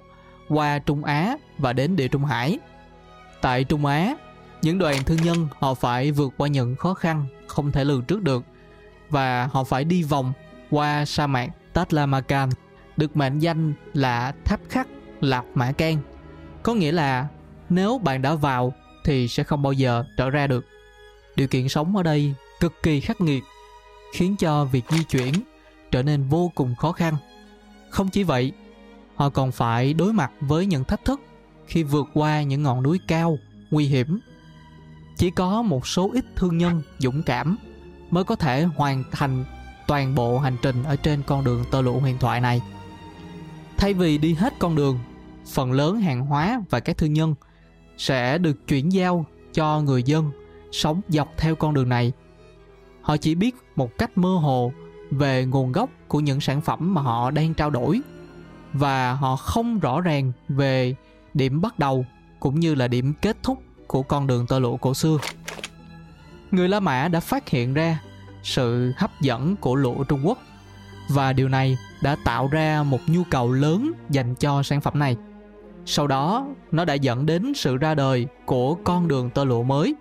qua 0.50 0.80
Trung 0.80 1.04
Á 1.04 1.38
và 1.58 1.74
đến 1.74 1.96
Địa 1.96 2.08
Trung 2.08 2.26
Hải. 2.26 2.60
Tại 3.42 3.64
Trung 3.64 3.86
Á, 3.86 4.16
những 4.68 4.78
đoàn 4.78 5.04
thương 5.04 5.18
nhân, 5.24 5.48
họ 5.60 5.74
phải 5.74 6.12
vượt 6.12 6.34
qua 6.38 6.48
những 6.48 6.76
khó 6.76 6.94
khăn 6.94 7.26
không 7.48 7.72
thể 7.72 7.84
lường 7.84 8.04
trước 8.04 8.22
được. 8.22 8.44
Và 9.10 9.50
họ 9.52 9.64
phải 9.64 9.84
đi 9.84 10.04
vòng 10.04 10.34
qua 10.70 11.06
sa 11.06 11.28
mạc 11.28 11.50
Tatlamakan. 11.74 12.50
Được 12.98 13.18
mệnh 13.18 13.40
danh 13.40 13.74
là 13.94 14.34
tháp 14.46 14.60
khắc 14.70 14.88
Lạp 15.22 15.46
Mã 15.54 15.72
Can. 15.72 15.98
Có 16.64 16.74
nghĩa 16.74 16.92
là 16.92 17.28
nếu 17.70 17.98
bạn 17.98 18.22
đã 18.22 18.36
vào 18.36 18.74
thì 19.04 19.28
sẽ 19.28 19.44
không 19.44 19.62
bao 19.62 19.74
giờ 19.74 20.04
trở 20.18 20.30
ra 20.30 20.48
được. 20.48 20.66
Điều 21.36 21.48
kiện 21.48 21.70
sống 21.70 21.98
ở 21.98 22.04
đây 22.04 22.34
cực 22.60 22.74
kỳ 22.84 23.00
khắc 23.00 23.22
nghiệt, 23.22 23.44
khiến 24.14 24.36
cho 24.40 24.66
việc 24.66 24.86
di 24.90 25.04
chuyển 25.04 25.34
trở 25.92 26.04
nên 26.04 26.24
vô 26.24 26.52
cùng 26.56 26.76
khó 26.76 26.92
khăn. 26.92 27.14
Không 27.90 28.10
chỉ 28.10 28.24
vậy, 28.24 28.52
họ 29.16 29.30
còn 29.30 29.52
phải 29.52 29.94
đối 29.94 30.14
mặt 30.14 30.32
với 30.40 30.66
những 30.66 30.84
thách 30.84 31.06
thức 31.06 31.22
khi 31.68 31.84
vượt 31.84 32.08
qua 32.14 32.42
những 32.42 32.64
ngọn 32.64 32.84
núi 32.84 33.00
cao 33.08 33.38
nguy 33.72 33.86
hiểm 33.86 34.20
chỉ 35.18 35.32
có 35.32 35.62
một 35.62 35.88
số 35.88 36.10
ít 36.14 36.26
thương 36.36 36.58
nhân 36.58 36.82
dũng 37.00 37.24
cảm 37.24 37.58
mới 38.12 38.24
có 38.24 38.36
thể 38.36 38.64
hoàn 38.64 39.04
thành 39.12 39.46
toàn 39.88 40.16
bộ 40.16 40.40
hành 40.40 40.58
trình 40.62 40.84
ở 40.84 40.96
trên 40.96 41.24
con 41.28 41.44
đường 41.44 41.64
tơ 41.72 41.82
lụa 41.82 42.00
huyền 42.00 42.18
thoại 42.20 42.42
này. 42.42 42.62
Thay 43.78 43.94
vì 43.94 44.18
đi 44.18 44.34
hết 44.34 44.54
con 44.60 44.76
đường, 44.76 45.00
phần 45.54 45.72
lớn 45.72 46.00
hàng 46.00 46.22
hóa 46.22 46.62
và 46.70 46.80
các 46.80 46.98
thương 46.98 47.14
nhân 47.14 47.36
sẽ 47.98 48.38
được 48.38 48.68
chuyển 48.68 48.92
giao 48.92 49.26
cho 49.54 49.82
người 49.82 50.04
dân 50.04 50.32
sống 50.72 51.02
dọc 51.10 51.34
theo 51.38 51.56
con 51.56 51.74
đường 51.74 51.90
này. 51.90 52.12
Họ 53.02 53.18
chỉ 53.18 53.36
biết 53.36 53.56
một 53.76 53.98
cách 53.98 54.18
mơ 54.18 54.30
hồ 54.30 54.72
về 55.12 55.46
nguồn 55.46 55.72
gốc 55.72 55.90
của 56.08 56.20
những 56.20 56.42
sản 56.42 56.62
phẩm 56.62 56.94
mà 56.94 57.02
họ 57.02 57.32
đang 57.32 57.54
trao 57.54 57.70
đổi 57.70 58.02
và 58.74 59.14
họ 59.14 59.36
không 59.36 59.80
rõ 59.80 60.02
ràng 60.02 60.32
về 60.50 60.96
điểm 61.34 61.62
bắt 61.62 61.80
đầu 61.80 62.06
cũng 62.40 62.60
như 62.60 62.76
là 62.76 62.88
điểm 62.88 63.14
kết 63.22 63.38
thúc 63.44 63.64
của 63.88 64.02
con 64.04 64.28
đường 64.28 64.48
tơ 64.48 64.60
lụa 64.60 64.78
cổ 64.78 64.94
xưa 64.94 65.18
người 66.52 66.70
la 66.70 66.80
mã 66.80 67.08
đã 67.08 67.20
phát 67.20 67.50
hiện 67.50 67.74
ra 67.74 68.00
sự 68.44 68.92
hấp 68.98 69.22
dẫn 69.22 69.56
của 69.56 69.76
lụa 69.76 70.04
trung 70.04 70.28
quốc 70.28 70.38
và 71.10 71.34
điều 71.34 71.50
này 71.50 71.78
đã 72.02 72.16
tạo 72.26 72.48
ra 72.48 72.84
một 72.84 73.00
nhu 73.08 73.22
cầu 73.32 73.52
lớn 73.52 73.92
dành 74.10 74.36
cho 74.36 74.64
sản 74.64 74.82
phẩm 74.82 75.00
này 75.00 75.18
sau 75.90 76.08
đó, 76.08 76.48
nó 76.72 76.86
đã 76.86 76.94
dẫn 76.94 77.26
đến 77.26 77.54
sự 77.56 77.78
ra 77.78 77.96
đời 77.96 78.28
của 78.46 78.76
con 78.76 79.08
đường 79.08 79.30
tơ 79.30 79.44
lụa 79.44 79.64
mới. 79.64 79.96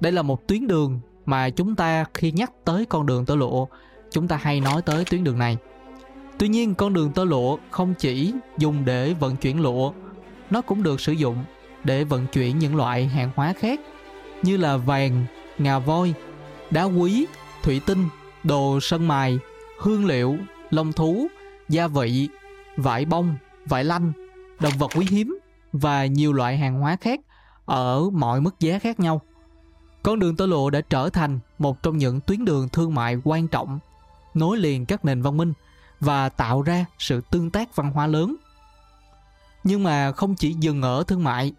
Đây 0.00 0.12
là 0.12 0.22
một 0.22 0.48
tuyến 0.48 0.66
đường 0.66 1.00
mà 1.26 1.50
chúng 1.50 1.76
ta 1.76 2.04
khi 2.14 2.32
nhắc 2.32 2.52
tới 2.64 2.84
con 2.84 3.06
đường 3.06 3.26
tơ 3.26 3.34
lụa, 3.34 3.66
chúng 4.10 4.28
ta 4.28 4.36
hay 4.36 4.60
nói 4.60 4.82
tới 4.82 5.04
tuyến 5.04 5.24
đường 5.24 5.38
này. 5.38 5.56
Tuy 6.38 6.48
nhiên, 6.48 6.74
con 6.74 6.92
đường 6.92 7.12
tơ 7.12 7.24
lụa 7.24 7.56
không 7.70 7.94
chỉ 7.98 8.32
dùng 8.58 8.84
để 8.84 9.14
vận 9.14 9.36
chuyển 9.36 9.60
lụa, 9.60 9.92
nó 10.50 10.60
cũng 10.60 10.82
được 10.82 11.00
sử 11.00 11.12
dụng 11.12 11.36
để 11.84 12.04
vận 12.04 12.26
chuyển 12.26 12.58
những 12.58 12.76
loại 12.76 13.06
hàng 13.06 13.30
hóa 13.36 13.52
khác 13.52 13.80
như 14.42 14.56
là 14.56 14.76
vàng, 14.76 15.26
ngà 15.58 15.78
voi, 15.78 16.14
đá 16.70 16.84
quý, 16.84 17.26
thủy 17.62 17.80
tinh, 17.86 18.08
đồ 18.44 18.78
sân 18.82 19.08
mài, 19.08 19.38
hương 19.78 20.06
liệu, 20.06 20.36
lông 20.70 20.92
thú, 20.92 21.26
gia 21.68 21.86
vị, 21.86 22.28
vải 22.76 23.04
bông, 23.04 23.36
vải 23.66 23.84
lanh, 23.84 24.12
động 24.60 24.72
vật 24.78 24.90
quý 24.96 25.06
hiếm 25.10 25.38
và 25.72 26.06
nhiều 26.06 26.32
loại 26.32 26.58
hàng 26.58 26.80
hóa 26.80 26.96
khác 27.00 27.20
ở 27.64 28.10
mọi 28.10 28.40
mức 28.40 28.60
giá 28.60 28.78
khác 28.78 29.00
nhau. 29.00 29.20
Con 30.02 30.18
đường 30.18 30.36
tơ 30.36 30.46
lụa 30.46 30.70
đã 30.70 30.80
trở 30.80 31.08
thành 31.10 31.38
một 31.58 31.82
trong 31.82 31.98
những 31.98 32.20
tuyến 32.20 32.44
đường 32.44 32.68
thương 32.68 32.94
mại 32.94 33.16
quan 33.24 33.48
trọng, 33.48 33.78
nối 34.34 34.58
liền 34.58 34.86
các 34.86 35.04
nền 35.04 35.22
văn 35.22 35.36
minh 35.36 35.52
và 36.00 36.28
tạo 36.28 36.62
ra 36.62 36.84
sự 36.98 37.20
tương 37.30 37.50
tác 37.50 37.76
văn 37.76 37.92
hóa 37.92 38.06
lớn. 38.06 38.36
Nhưng 39.64 39.82
mà 39.82 40.12
không 40.12 40.34
chỉ 40.34 40.52
dừng 40.52 40.82
ở 40.82 41.04
thương 41.06 41.24
mại, 41.24 41.52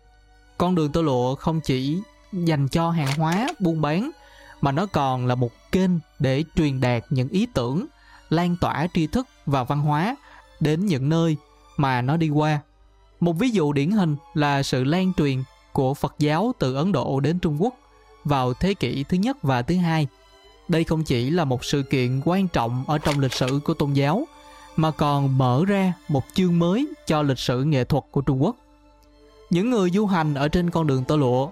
con 0.61 0.75
đường 0.75 0.91
tơ 0.91 1.01
lụa 1.01 1.35
không 1.35 1.61
chỉ 1.61 2.01
dành 2.33 2.67
cho 2.67 2.89
hàng 2.89 3.17
hóa 3.17 3.47
buôn 3.59 3.81
bán 3.81 4.11
mà 4.61 4.71
nó 4.71 4.85
còn 4.85 5.25
là 5.25 5.35
một 5.35 5.51
kênh 5.71 5.91
để 6.19 6.43
truyền 6.55 6.81
đạt 6.81 7.03
những 7.09 7.29
ý 7.29 7.47
tưởng, 7.53 7.85
lan 8.29 8.55
tỏa 8.61 8.87
tri 8.93 9.07
thức 9.07 9.27
và 9.45 9.63
văn 9.63 9.81
hóa 9.81 10.15
đến 10.59 10.85
những 10.85 11.09
nơi 11.09 11.37
mà 11.77 12.01
nó 12.01 12.17
đi 12.17 12.29
qua. 12.29 12.59
Một 13.19 13.33
ví 13.33 13.49
dụ 13.49 13.73
điển 13.73 13.91
hình 13.91 14.15
là 14.33 14.63
sự 14.63 14.83
lan 14.83 15.13
truyền 15.17 15.43
của 15.73 15.93
Phật 15.93 16.15
giáo 16.19 16.53
từ 16.59 16.75
Ấn 16.75 16.91
Độ 16.91 17.19
đến 17.19 17.39
Trung 17.39 17.61
Quốc 17.61 17.73
vào 18.23 18.53
thế 18.53 18.73
kỷ 18.73 19.03
thứ 19.03 19.17
nhất 19.17 19.37
và 19.41 19.61
thứ 19.61 19.75
hai. 19.75 20.07
Đây 20.67 20.83
không 20.83 21.03
chỉ 21.03 21.29
là 21.29 21.45
một 21.45 21.65
sự 21.65 21.83
kiện 21.83 22.21
quan 22.25 22.47
trọng 22.47 22.83
ở 22.87 22.97
trong 22.97 23.19
lịch 23.19 23.33
sử 23.33 23.59
của 23.63 23.73
tôn 23.73 23.93
giáo, 23.93 24.27
mà 24.75 24.91
còn 24.91 25.37
mở 25.37 25.63
ra 25.67 25.93
một 26.07 26.23
chương 26.33 26.59
mới 26.59 26.87
cho 27.07 27.21
lịch 27.21 27.39
sử 27.39 27.63
nghệ 27.63 27.83
thuật 27.83 28.03
của 28.11 28.21
Trung 28.21 28.43
Quốc. 28.43 28.55
Những 29.51 29.69
người 29.69 29.89
du 29.89 30.05
hành 30.05 30.33
ở 30.33 30.47
trên 30.47 30.69
con 30.69 30.87
đường 30.87 31.03
tơ 31.03 31.17
lụa 31.17 31.49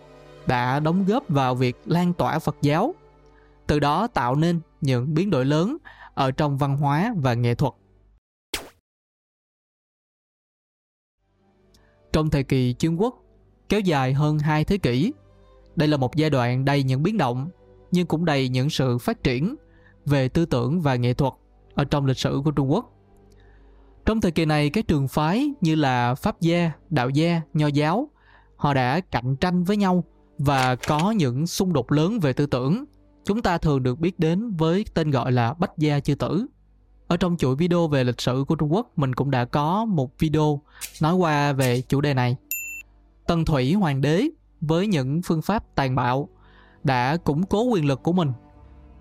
đã 0.47 0.79
đóng 0.79 1.05
góp 1.05 1.29
vào 1.29 1.55
việc 1.55 1.75
lan 1.85 2.13
tỏa 2.13 2.39
Phật 2.39 2.55
giáo, 2.61 2.95
từ 3.67 3.79
đó 3.79 4.07
tạo 4.07 4.35
nên 4.35 4.59
những 4.81 5.13
biến 5.13 5.29
đổi 5.29 5.45
lớn 5.45 5.77
ở 6.13 6.31
trong 6.31 6.57
văn 6.57 6.77
hóa 6.77 7.13
và 7.17 7.33
nghệ 7.33 7.55
thuật. 7.55 7.73
Trong 12.13 12.29
thời 12.29 12.43
kỳ 12.43 12.73
Trung 12.73 13.01
Quốc, 13.01 13.23
kéo 13.69 13.79
dài 13.79 14.13
hơn 14.13 14.39
2 14.39 14.65
thế 14.65 14.77
kỷ, 14.77 15.13
đây 15.75 15.87
là 15.87 15.97
một 15.97 16.15
giai 16.15 16.29
đoạn 16.29 16.65
đầy 16.65 16.83
những 16.83 17.03
biến 17.03 17.17
động, 17.17 17.49
nhưng 17.91 18.07
cũng 18.07 18.25
đầy 18.25 18.49
những 18.49 18.69
sự 18.69 18.97
phát 18.97 19.23
triển 19.23 19.55
về 20.05 20.29
tư 20.29 20.45
tưởng 20.45 20.81
và 20.81 20.95
nghệ 20.95 21.13
thuật 21.13 21.33
ở 21.73 21.85
trong 21.85 22.05
lịch 22.05 22.17
sử 22.17 22.41
của 22.45 22.51
Trung 22.51 22.71
Quốc. 22.71 22.98
Trong 24.05 24.21
thời 24.21 24.31
kỳ 24.31 24.45
này, 24.45 24.69
các 24.69 24.87
trường 24.87 25.07
phái 25.07 25.51
như 25.61 25.75
là 25.75 26.15
Pháp 26.15 26.41
gia, 26.41 26.71
Đạo 26.89 27.09
gia, 27.09 27.41
Nho 27.53 27.67
giáo, 27.67 28.09
họ 28.55 28.73
đã 28.73 28.99
cạnh 28.99 29.35
tranh 29.35 29.63
với 29.63 29.77
nhau 29.77 30.03
và 30.37 30.75
có 30.75 31.11
những 31.11 31.47
xung 31.47 31.73
đột 31.73 31.91
lớn 31.91 32.19
về 32.19 32.33
tư 32.33 32.45
tưởng. 32.45 32.85
Chúng 33.25 33.41
ta 33.41 33.57
thường 33.57 33.83
được 33.83 33.99
biết 33.99 34.19
đến 34.19 34.51
với 34.57 34.85
tên 34.93 35.11
gọi 35.11 35.31
là 35.31 35.53
Bách 35.53 35.77
gia 35.77 35.99
chư 35.99 36.15
tử. 36.15 36.45
Ở 37.07 37.17
trong 37.17 37.37
chuỗi 37.37 37.55
video 37.55 37.87
về 37.87 38.03
lịch 38.03 38.21
sử 38.21 38.45
của 38.47 38.55
Trung 38.55 38.73
Quốc, 38.73 38.91
mình 38.95 39.15
cũng 39.15 39.31
đã 39.31 39.45
có 39.45 39.85
một 39.85 40.19
video 40.19 40.61
nói 41.01 41.13
qua 41.13 41.53
về 41.53 41.81
chủ 41.81 42.01
đề 42.01 42.13
này. 42.13 42.35
Tần 43.27 43.45
Thủy 43.45 43.73
Hoàng 43.73 44.01
đế 44.01 44.29
với 44.61 44.87
những 44.87 45.21
phương 45.21 45.41
pháp 45.41 45.75
tàn 45.75 45.95
bạo 45.95 46.29
đã 46.83 47.17
củng 47.17 47.43
cố 47.43 47.63
quyền 47.63 47.85
lực 47.85 48.03
của 48.03 48.13
mình. 48.13 48.31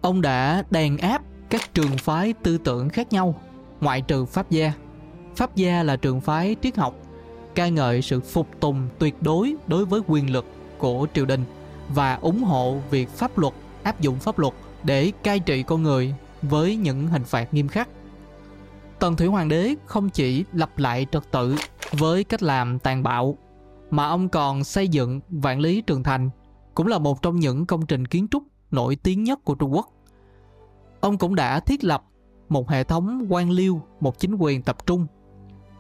Ông 0.01 0.21
đã 0.21 0.65
đàn 0.71 0.99
áp 0.99 1.23
các 1.51 1.75
trường 1.75 1.99
phái 1.99 2.33
tư 2.33 2.59
tưởng 2.59 2.89
khác 2.89 3.13
nhau, 3.13 3.41
ngoại 3.81 4.03
trừ 4.03 4.25
Pháp 4.25 4.51
gia. 4.51 4.73
Pháp 5.39 5.57
gia 5.57 5.83
là 5.83 5.97
trường 5.97 6.21
phái 6.21 6.57
triết 6.63 6.77
học 6.77 6.95
ca 7.55 7.69
ngợi 7.69 8.03
sự 8.03 8.21
phục 8.21 8.61
tùng 8.61 8.89
tuyệt 8.99 9.23
đối 9.23 9.55
đối 9.67 9.85
với 9.85 10.01
quyền 10.07 10.33
lực 10.33 10.45
của 10.79 11.07
triều 11.15 11.27
đình 11.27 11.45
và 11.95 12.15
ủng 12.15 12.43
hộ 12.43 12.77
việc 12.91 13.09
pháp 13.09 13.39
luật 13.39 13.55
áp 13.83 14.01
dụng 14.01 14.19
pháp 14.19 14.39
luật 14.39 14.55
để 14.83 15.13
cai 15.23 15.41
trị 15.41 15.63
con 15.63 15.83
người 15.83 16.15
với 16.43 16.77
những 16.77 17.07
hình 17.07 17.25
phạt 17.25 17.55
nghiêm 17.55 17.69
khắc. 17.69 17.89
Tần 18.99 19.17
Thủy 19.17 19.27
Hoàng 19.27 19.49
đế 19.49 19.75
không 19.87 20.11
chỉ 20.11 20.45
lập 20.53 20.79
lại 20.79 21.07
trật 21.13 21.31
tự 21.31 21.57
với 21.93 22.25
cách 22.25 22.43
làm 22.43 22.79
tàn 22.79 23.03
bạo 23.03 23.37
mà 23.91 24.09
ông 24.09 24.29
còn 24.29 24.65
xây 24.65 24.89
dựng 24.89 25.21
vạn 25.29 25.61
lý 25.61 25.81
trường 25.81 26.03
thành 26.03 26.31
cũng 26.75 26.87
là 26.87 26.99
một 26.99 27.23
trong 27.23 27.37
những 27.37 27.67
công 27.67 27.87
trình 27.87 28.07
kiến 28.07 28.27
trúc 28.31 28.43
nổi 28.71 28.97
tiếng 28.97 29.25
nhất 29.25 29.45
của 29.45 29.55
Trung 29.55 29.75
Quốc. 29.75 29.89
Ông 31.01 31.19
cũng 31.19 31.35
đã 31.35 31.61
thiết 31.61 31.85
lập 31.85 32.05
một 32.49 32.71
hệ 32.71 32.85
thống 32.85 33.27
quan 33.29 33.51
liêu, 33.51 33.83
một 34.01 34.19
chính 34.19 34.35
quyền 34.35 34.63
tập 34.63 34.87
trung 34.87 35.07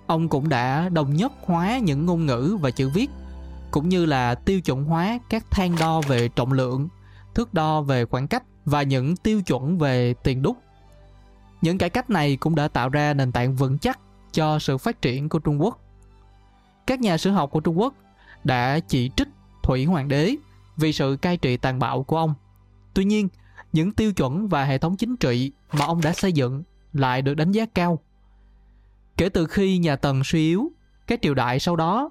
Ông 0.08 0.28
cũng 0.28 0.48
đã 0.48 0.88
đồng 0.88 1.16
nhất 1.16 1.32
hóa 1.44 1.78
những 1.78 2.06
ngôn 2.06 2.26
ngữ 2.26 2.56
và 2.60 2.70
chữ 2.70 2.88
viết 2.88 3.10
cũng 3.70 3.88
như 3.88 4.06
là 4.06 4.34
tiêu 4.34 4.60
chuẩn 4.60 4.84
hóa 4.84 5.18
các 5.28 5.44
thang 5.50 5.74
đo 5.80 6.00
về 6.00 6.28
trọng 6.28 6.52
lượng, 6.52 6.88
thước 7.34 7.54
đo 7.54 7.82
về 7.82 8.04
khoảng 8.04 8.28
cách 8.28 8.42
và 8.64 8.82
những 8.82 9.16
tiêu 9.16 9.42
chuẩn 9.42 9.78
về 9.78 10.14
tiền 10.14 10.42
đúc. 10.42 10.56
Những 11.62 11.78
cải 11.78 11.90
cách 11.90 12.10
này 12.10 12.36
cũng 12.36 12.54
đã 12.54 12.68
tạo 12.68 12.88
ra 12.88 13.14
nền 13.14 13.32
tảng 13.32 13.56
vững 13.56 13.78
chắc 13.78 14.00
cho 14.32 14.58
sự 14.58 14.78
phát 14.78 15.02
triển 15.02 15.28
của 15.28 15.38
Trung 15.38 15.62
Quốc. 15.62 15.80
Các 16.86 17.00
nhà 17.00 17.16
sử 17.18 17.30
học 17.30 17.50
của 17.50 17.60
Trung 17.60 17.78
Quốc 17.78 17.94
đã 18.44 18.80
chỉ 18.88 19.10
trích 19.16 19.28
Thủy 19.62 19.84
Hoàng 19.84 20.08
đế 20.08 20.34
vì 20.76 20.92
sự 20.92 21.16
cai 21.22 21.36
trị 21.36 21.56
tàn 21.56 21.78
bạo 21.78 22.02
của 22.02 22.16
ông. 22.16 22.34
Tuy 22.94 23.04
nhiên, 23.04 23.28
những 23.72 23.92
tiêu 23.92 24.12
chuẩn 24.12 24.48
và 24.48 24.64
hệ 24.64 24.78
thống 24.78 24.96
chính 24.96 25.16
trị 25.16 25.52
mà 25.72 25.84
ông 25.84 26.00
đã 26.00 26.12
xây 26.12 26.32
dựng 26.32 26.62
lại 26.92 27.22
được 27.22 27.34
đánh 27.34 27.52
giá 27.52 27.66
cao 27.74 27.98
Kể 29.18 29.28
từ 29.28 29.46
khi 29.46 29.78
nhà 29.78 29.96
Tần 29.96 30.24
suy 30.24 30.48
yếu, 30.48 30.72
các 31.06 31.18
triều 31.22 31.34
đại 31.34 31.60
sau 31.60 31.76
đó 31.76 32.10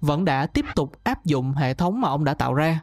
vẫn 0.00 0.24
đã 0.24 0.46
tiếp 0.46 0.64
tục 0.74 0.92
áp 1.04 1.24
dụng 1.24 1.52
hệ 1.52 1.74
thống 1.74 2.00
mà 2.00 2.08
ông 2.08 2.24
đã 2.24 2.34
tạo 2.34 2.54
ra. 2.54 2.80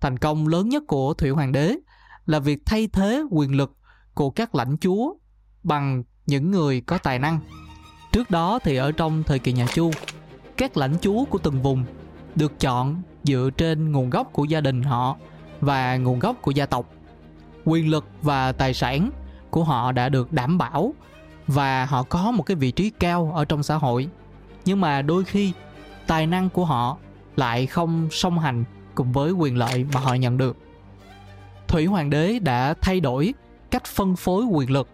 Thành 0.00 0.18
công 0.18 0.48
lớn 0.48 0.68
nhất 0.68 0.82
của 0.86 1.14
Thủy 1.14 1.30
Hoàng 1.30 1.52
đế 1.52 1.76
là 2.26 2.38
việc 2.38 2.66
thay 2.66 2.88
thế 2.92 3.22
quyền 3.30 3.56
lực 3.56 3.76
của 4.14 4.30
các 4.30 4.54
lãnh 4.54 4.76
chúa 4.80 5.14
bằng 5.62 6.02
những 6.26 6.50
người 6.50 6.80
có 6.80 6.98
tài 6.98 7.18
năng. 7.18 7.40
Trước 8.12 8.30
đó 8.30 8.58
thì 8.64 8.76
ở 8.76 8.92
trong 8.92 9.22
thời 9.22 9.38
kỳ 9.38 9.52
nhà 9.52 9.66
Chu, 9.74 9.90
các 10.56 10.76
lãnh 10.76 10.94
chúa 11.00 11.24
của 11.24 11.38
từng 11.38 11.62
vùng 11.62 11.84
được 12.34 12.60
chọn 12.60 13.02
dựa 13.24 13.50
trên 13.56 13.92
nguồn 13.92 14.10
gốc 14.10 14.28
của 14.32 14.44
gia 14.44 14.60
đình 14.60 14.82
họ 14.82 15.16
và 15.60 15.96
nguồn 15.96 16.18
gốc 16.18 16.36
của 16.42 16.50
gia 16.50 16.66
tộc. 16.66 16.90
Quyền 17.64 17.90
lực 17.90 18.06
và 18.22 18.52
tài 18.52 18.74
sản 18.74 19.10
của 19.50 19.64
họ 19.64 19.92
đã 19.92 20.08
được 20.08 20.32
đảm 20.32 20.58
bảo 20.58 20.94
và 21.48 21.84
họ 21.84 22.02
có 22.02 22.30
một 22.30 22.42
cái 22.42 22.54
vị 22.54 22.70
trí 22.70 22.90
cao 22.90 23.32
ở 23.34 23.44
trong 23.44 23.62
xã 23.62 23.74
hội. 23.74 24.08
Nhưng 24.64 24.80
mà 24.80 25.02
đôi 25.02 25.24
khi, 25.24 25.52
tài 26.06 26.26
năng 26.26 26.48
của 26.48 26.64
họ 26.64 26.96
lại 27.36 27.66
không 27.66 28.08
song 28.10 28.38
hành 28.38 28.64
cùng 28.94 29.12
với 29.12 29.32
quyền 29.32 29.56
lợi 29.56 29.86
mà 29.94 30.00
họ 30.00 30.14
nhận 30.14 30.38
được. 30.38 30.56
Thủy 31.68 31.86
hoàng 31.86 32.10
đế 32.10 32.38
đã 32.38 32.74
thay 32.80 33.00
đổi 33.00 33.34
cách 33.70 33.84
phân 33.84 34.16
phối 34.16 34.44
quyền 34.44 34.70
lực. 34.70 34.88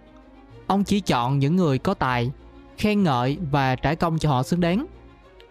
Ông 0.67 0.85
chỉ 0.85 1.01
chọn 1.01 1.39
những 1.39 1.57
người 1.57 1.79
có 1.79 1.95
tài, 1.95 2.31
khen 2.79 3.03
ngợi 3.03 3.39
và 3.51 3.77
trả 3.77 3.95
công 3.95 4.19
cho 4.19 4.29
họ 4.31 4.43
xứng 4.43 4.61
đáng. 4.61 4.87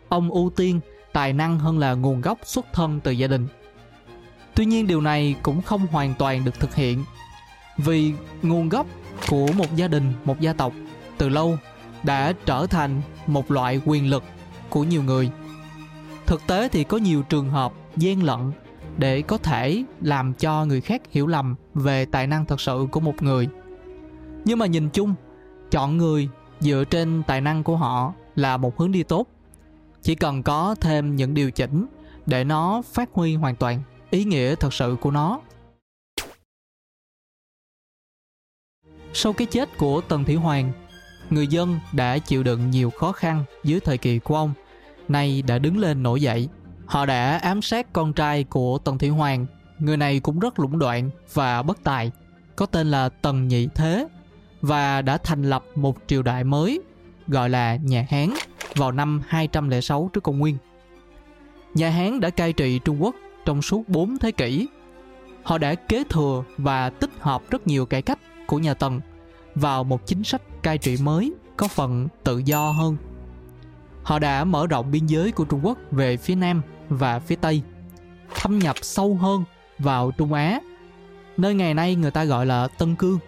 Ông 0.09 0.31
ưu 0.31 0.49
tiên 0.55 0.79
tài 1.13 1.33
năng 1.33 1.59
hơn 1.59 1.79
là 1.79 1.93
nguồn 1.93 2.21
gốc 2.21 2.37
xuất 2.43 2.65
thân 2.73 2.99
từ 3.03 3.11
gia 3.11 3.27
đình. 3.27 3.47
Tuy 4.55 4.65
nhiên 4.65 4.87
điều 4.87 5.01
này 5.01 5.35
cũng 5.43 5.61
không 5.61 5.87
hoàn 5.87 6.13
toàn 6.13 6.45
được 6.45 6.59
thực 6.59 6.75
hiện 6.75 7.03
vì 7.77 8.13
nguồn 8.41 8.69
gốc 8.69 8.87
của 9.29 9.47
một 9.57 9.75
gia 9.75 9.87
đình, 9.87 10.13
một 10.25 10.39
gia 10.39 10.53
tộc 10.53 10.73
từ 11.23 11.29
lâu 11.29 11.57
đã 12.03 12.33
trở 12.45 12.67
thành 12.67 13.01
một 13.27 13.51
loại 13.51 13.81
quyền 13.85 14.09
lực 14.09 14.23
của 14.69 14.83
nhiều 14.83 15.03
người. 15.03 15.29
Thực 16.25 16.47
tế 16.47 16.69
thì 16.69 16.83
có 16.83 16.97
nhiều 16.97 17.21
trường 17.21 17.49
hợp 17.49 17.73
gian 17.95 18.23
lận 18.23 18.51
để 18.97 19.21
có 19.21 19.37
thể 19.37 19.83
làm 20.01 20.33
cho 20.33 20.65
người 20.65 20.81
khác 20.81 21.01
hiểu 21.11 21.27
lầm 21.27 21.55
về 21.73 22.05
tài 22.05 22.27
năng 22.27 22.45
thật 22.45 22.61
sự 22.61 22.87
của 22.91 22.99
một 22.99 23.23
người. 23.23 23.47
Nhưng 24.45 24.59
mà 24.59 24.65
nhìn 24.65 24.89
chung, 24.89 25.15
chọn 25.71 25.97
người 25.97 26.29
dựa 26.59 26.83
trên 26.89 27.23
tài 27.27 27.41
năng 27.41 27.63
của 27.63 27.77
họ 27.77 28.13
là 28.35 28.57
một 28.57 28.77
hướng 28.77 28.91
đi 28.91 29.03
tốt. 29.03 29.27
Chỉ 30.01 30.15
cần 30.15 30.43
có 30.43 30.75
thêm 30.81 31.15
những 31.15 31.33
điều 31.33 31.51
chỉnh 31.51 31.85
để 32.25 32.43
nó 32.43 32.81
phát 32.81 33.09
huy 33.13 33.35
hoàn 33.35 33.55
toàn 33.55 33.81
ý 34.09 34.23
nghĩa 34.23 34.55
thật 34.55 34.73
sự 34.73 34.95
của 35.01 35.11
nó. 35.11 35.39
Sau 39.13 39.33
cái 39.33 39.47
chết 39.47 39.77
của 39.77 40.01
tần 40.01 40.23
thủy 40.23 40.35
hoàng 40.35 40.71
người 41.33 41.47
dân 41.47 41.79
đã 41.91 42.17
chịu 42.17 42.43
đựng 42.43 42.69
nhiều 42.69 42.89
khó 42.89 43.11
khăn 43.11 43.43
dưới 43.63 43.79
thời 43.79 43.97
kỳ 43.97 44.19
của 44.19 44.35
ông, 44.35 44.53
nay 45.07 45.43
đã 45.47 45.59
đứng 45.59 45.77
lên 45.77 46.03
nổi 46.03 46.21
dậy. 46.21 46.49
Họ 46.85 47.05
đã 47.05 47.37
ám 47.37 47.61
sát 47.61 47.93
con 47.93 48.13
trai 48.13 48.43
của 48.43 48.77
Tần 48.77 48.97
Thủy 48.97 49.09
Hoàng, 49.09 49.45
người 49.79 49.97
này 49.97 50.19
cũng 50.19 50.39
rất 50.39 50.59
lũng 50.59 50.79
đoạn 50.79 51.09
và 51.33 51.63
bất 51.63 51.83
tài, 51.83 52.11
có 52.55 52.65
tên 52.65 52.91
là 52.91 53.09
Tần 53.09 53.47
Nhị 53.47 53.67
Thế 53.75 54.07
và 54.61 55.01
đã 55.01 55.17
thành 55.17 55.43
lập 55.43 55.63
một 55.75 55.97
triều 56.07 56.23
đại 56.23 56.43
mới 56.43 56.81
gọi 57.27 57.49
là 57.49 57.75
nhà 57.75 58.07
Hán 58.09 58.33
vào 58.75 58.91
năm 58.91 59.21
206 59.27 60.09
trước 60.13 60.23
công 60.23 60.39
nguyên. 60.39 60.57
Nhà 61.73 61.89
Hán 61.89 62.19
đã 62.19 62.29
cai 62.29 62.53
trị 62.53 62.79
Trung 62.85 63.03
Quốc 63.03 63.15
trong 63.45 63.61
suốt 63.61 63.89
4 63.89 64.17
thế 64.17 64.31
kỷ. 64.31 64.67
Họ 65.43 65.57
đã 65.57 65.75
kế 65.75 66.03
thừa 66.09 66.43
và 66.57 66.89
tích 66.89 67.09
hợp 67.19 67.41
rất 67.49 67.67
nhiều 67.67 67.85
cải 67.85 68.01
cách 68.01 68.19
của 68.47 68.59
nhà 68.59 68.73
Tần 68.73 69.01
vào 69.55 69.83
một 69.83 70.05
chính 70.05 70.23
sách 70.23 70.41
cai 70.63 70.77
trị 70.77 70.97
mới 71.01 71.33
có 71.57 71.67
phần 71.67 72.07
tự 72.23 72.37
do 72.37 72.71
hơn. 72.71 72.97
Họ 74.03 74.19
đã 74.19 74.43
mở 74.43 74.67
rộng 74.67 74.91
biên 74.91 75.05
giới 75.05 75.31
của 75.31 75.45
Trung 75.45 75.65
Quốc 75.65 75.77
về 75.91 76.17
phía 76.17 76.35
Nam 76.35 76.61
và 76.89 77.19
phía 77.19 77.35
Tây, 77.35 77.61
thâm 78.35 78.59
nhập 78.59 78.75
sâu 78.81 79.15
hơn 79.15 79.43
vào 79.79 80.11
Trung 80.11 80.33
Á, 80.33 80.59
nơi 81.37 81.53
ngày 81.53 81.73
nay 81.73 81.95
người 81.95 82.11
ta 82.11 82.23
gọi 82.23 82.45
là 82.45 82.67
Tân 82.67 82.95
Cương. 82.95 83.19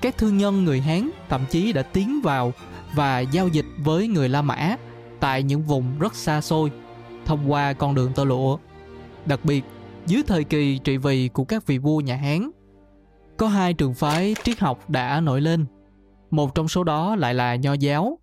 Các 0.00 0.18
thương 0.18 0.38
nhân 0.38 0.64
người 0.64 0.80
Hán 0.80 1.10
thậm 1.28 1.44
chí 1.50 1.72
đã 1.72 1.82
tiến 1.82 2.20
vào 2.22 2.52
và 2.94 3.20
giao 3.20 3.48
dịch 3.48 3.66
với 3.78 4.08
người 4.08 4.28
La 4.28 4.42
Mã 4.42 4.76
tại 5.20 5.42
những 5.42 5.62
vùng 5.62 5.98
rất 5.98 6.14
xa 6.14 6.40
xôi 6.40 6.70
thông 7.24 7.52
qua 7.52 7.72
con 7.72 7.94
đường 7.94 8.12
tơ 8.12 8.24
lụa. 8.24 8.58
Đặc 9.26 9.40
biệt, 9.44 9.64
dưới 10.06 10.22
thời 10.26 10.44
kỳ 10.44 10.78
trị 10.78 10.96
vì 10.96 11.28
của 11.28 11.44
các 11.44 11.66
vị 11.66 11.78
vua 11.78 12.00
nhà 12.00 12.16
Hán, 12.16 12.50
có 13.38 13.48
hai 13.48 13.74
trường 13.74 13.94
phái 13.94 14.34
triết 14.44 14.58
học 14.58 14.90
đã 14.90 15.20
nổi 15.20 15.40
lên 15.40 15.66
một 16.30 16.54
trong 16.54 16.68
số 16.68 16.84
đó 16.84 17.16
lại 17.16 17.34
là 17.34 17.54
Nho 17.54 17.72
giáo. 17.72 18.18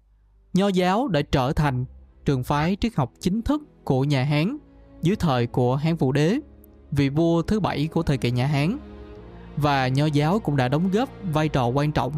Nho 0.53 0.67
giáo 0.67 1.07
đã 1.07 1.21
trở 1.21 1.53
thành 1.53 1.85
trường 2.25 2.43
phái 2.43 2.77
triết 2.81 2.95
học 2.95 3.11
chính 3.19 3.41
thức 3.41 3.61
của 3.83 4.03
nhà 4.03 4.23
Hán 4.23 4.57
dưới 5.01 5.15
thời 5.15 5.47
của 5.47 5.75
Hán 5.75 5.95
Vũ 5.95 6.11
Đế, 6.11 6.39
vị 6.91 7.09
vua 7.09 7.41
thứ 7.41 7.59
bảy 7.59 7.87
của 7.87 8.03
thời 8.03 8.17
kỳ 8.17 8.31
nhà 8.31 8.47
Hán. 8.47 8.77
Và 9.57 9.87
Nho 9.87 10.05
giáo 10.05 10.39
cũng 10.39 10.57
đã 10.57 10.67
đóng 10.67 10.91
góp 10.91 11.09
vai 11.33 11.49
trò 11.49 11.67
quan 11.67 11.91
trọng 11.91 12.13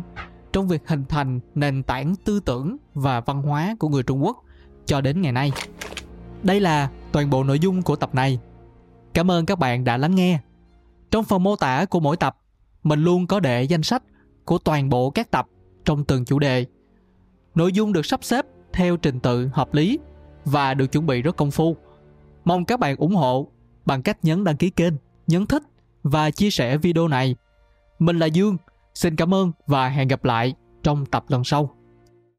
trong 0.53 0.67
việc 0.67 0.87
hình 0.87 1.05
thành 1.09 1.39
nền 1.55 1.83
tảng 1.83 2.15
tư 2.15 2.39
tưởng 2.39 2.77
và 2.93 3.21
văn 3.21 3.41
hóa 3.41 3.75
của 3.79 3.89
người 3.89 4.03
Trung 4.03 4.23
Quốc 4.23 4.43
cho 4.85 5.01
đến 5.01 5.21
ngày 5.21 5.31
nay. 5.31 5.51
Đây 6.43 6.59
là 6.59 6.89
toàn 7.11 7.29
bộ 7.29 7.43
nội 7.43 7.59
dung 7.59 7.81
của 7.81 7.95
tập 7.95 8.15
này. 8.15 8.39
Cảm 9.13 9.31
ơn 9.31 9.45
các 9.45 9.59
bạn 9.59 9.83
đã 9.83 9.97
lắng 9.97 10.15
nghe. 10.15 10.39
Trong 11.11 11.23
phần 11.23 11.43
mô 11.43 11.55
tả 11.55 11.85
của 11.85 11.99
mỗi 11.99 12.17
tập, 12.17 12.37
mình 12.83 13.03
luôn 13.03 13.27
có 13.27 13.39
để 13.39 13.63
danh 13.63 13.83
sách 13.83 14.03
của 14.45 14.57
toàn 14.57 14.89
bộ 14.89 15.09
các 15.09 15.31
tập 15.31 15.47
trong 15.85 16.03
từng 16.03 16.25
chủ 16.25 16.39
đề. 16.39 16.65
Nội 17.55 17.73
dung 17.73 17.93
được 17.93 18.05
sắp 18.05 18.23
xếp 18.23 18.45
theo 18.73 18.97
trình 18.97 19.19
tự 19.19 19.49
hợp 19.53 19.73
lý 19.73 19.99
và 20.45 20.73
được 20.73 20.87
chuẩn 20.87 21.05
bị 21.05 21.21
rất 21.21 21.35
công 21.35 21.51
phu. 21.51 21.77
Mong 22.45 22.65
các 22.65 22.79
bạn 22.79 22.95
ủng 22.95 23.15
hộ 23.15 23.47
bằng 23.85 24.01
cách 24.01 24.17
nhấn 24.23 24.43
đăng 24.43 24.57
ký 24.57 24.69
kênh, 24.69 24.93
nhấn 25.27 25.45
thích 25.45 25.63
và 26.03 26.31
chia 26.31 26.49
sẻ 26.49 26.77
video 26.77 27.07
này. 27.07 27.35
Mình 27.99 28.19
là 28.19 28.25
Dương, 28.25 28.57
xin 28.93 29.15
cảm 29.15 29.33
ơn 29.33 29.51
và 29.67 29.89
hẹn 29.89 30.07
gặp 30.07 30.25
lại 30.25 30.53
trong 30.83 31.05
tập 31.05 31.25
lần 31.27 31.43
sau. 31.43 31.76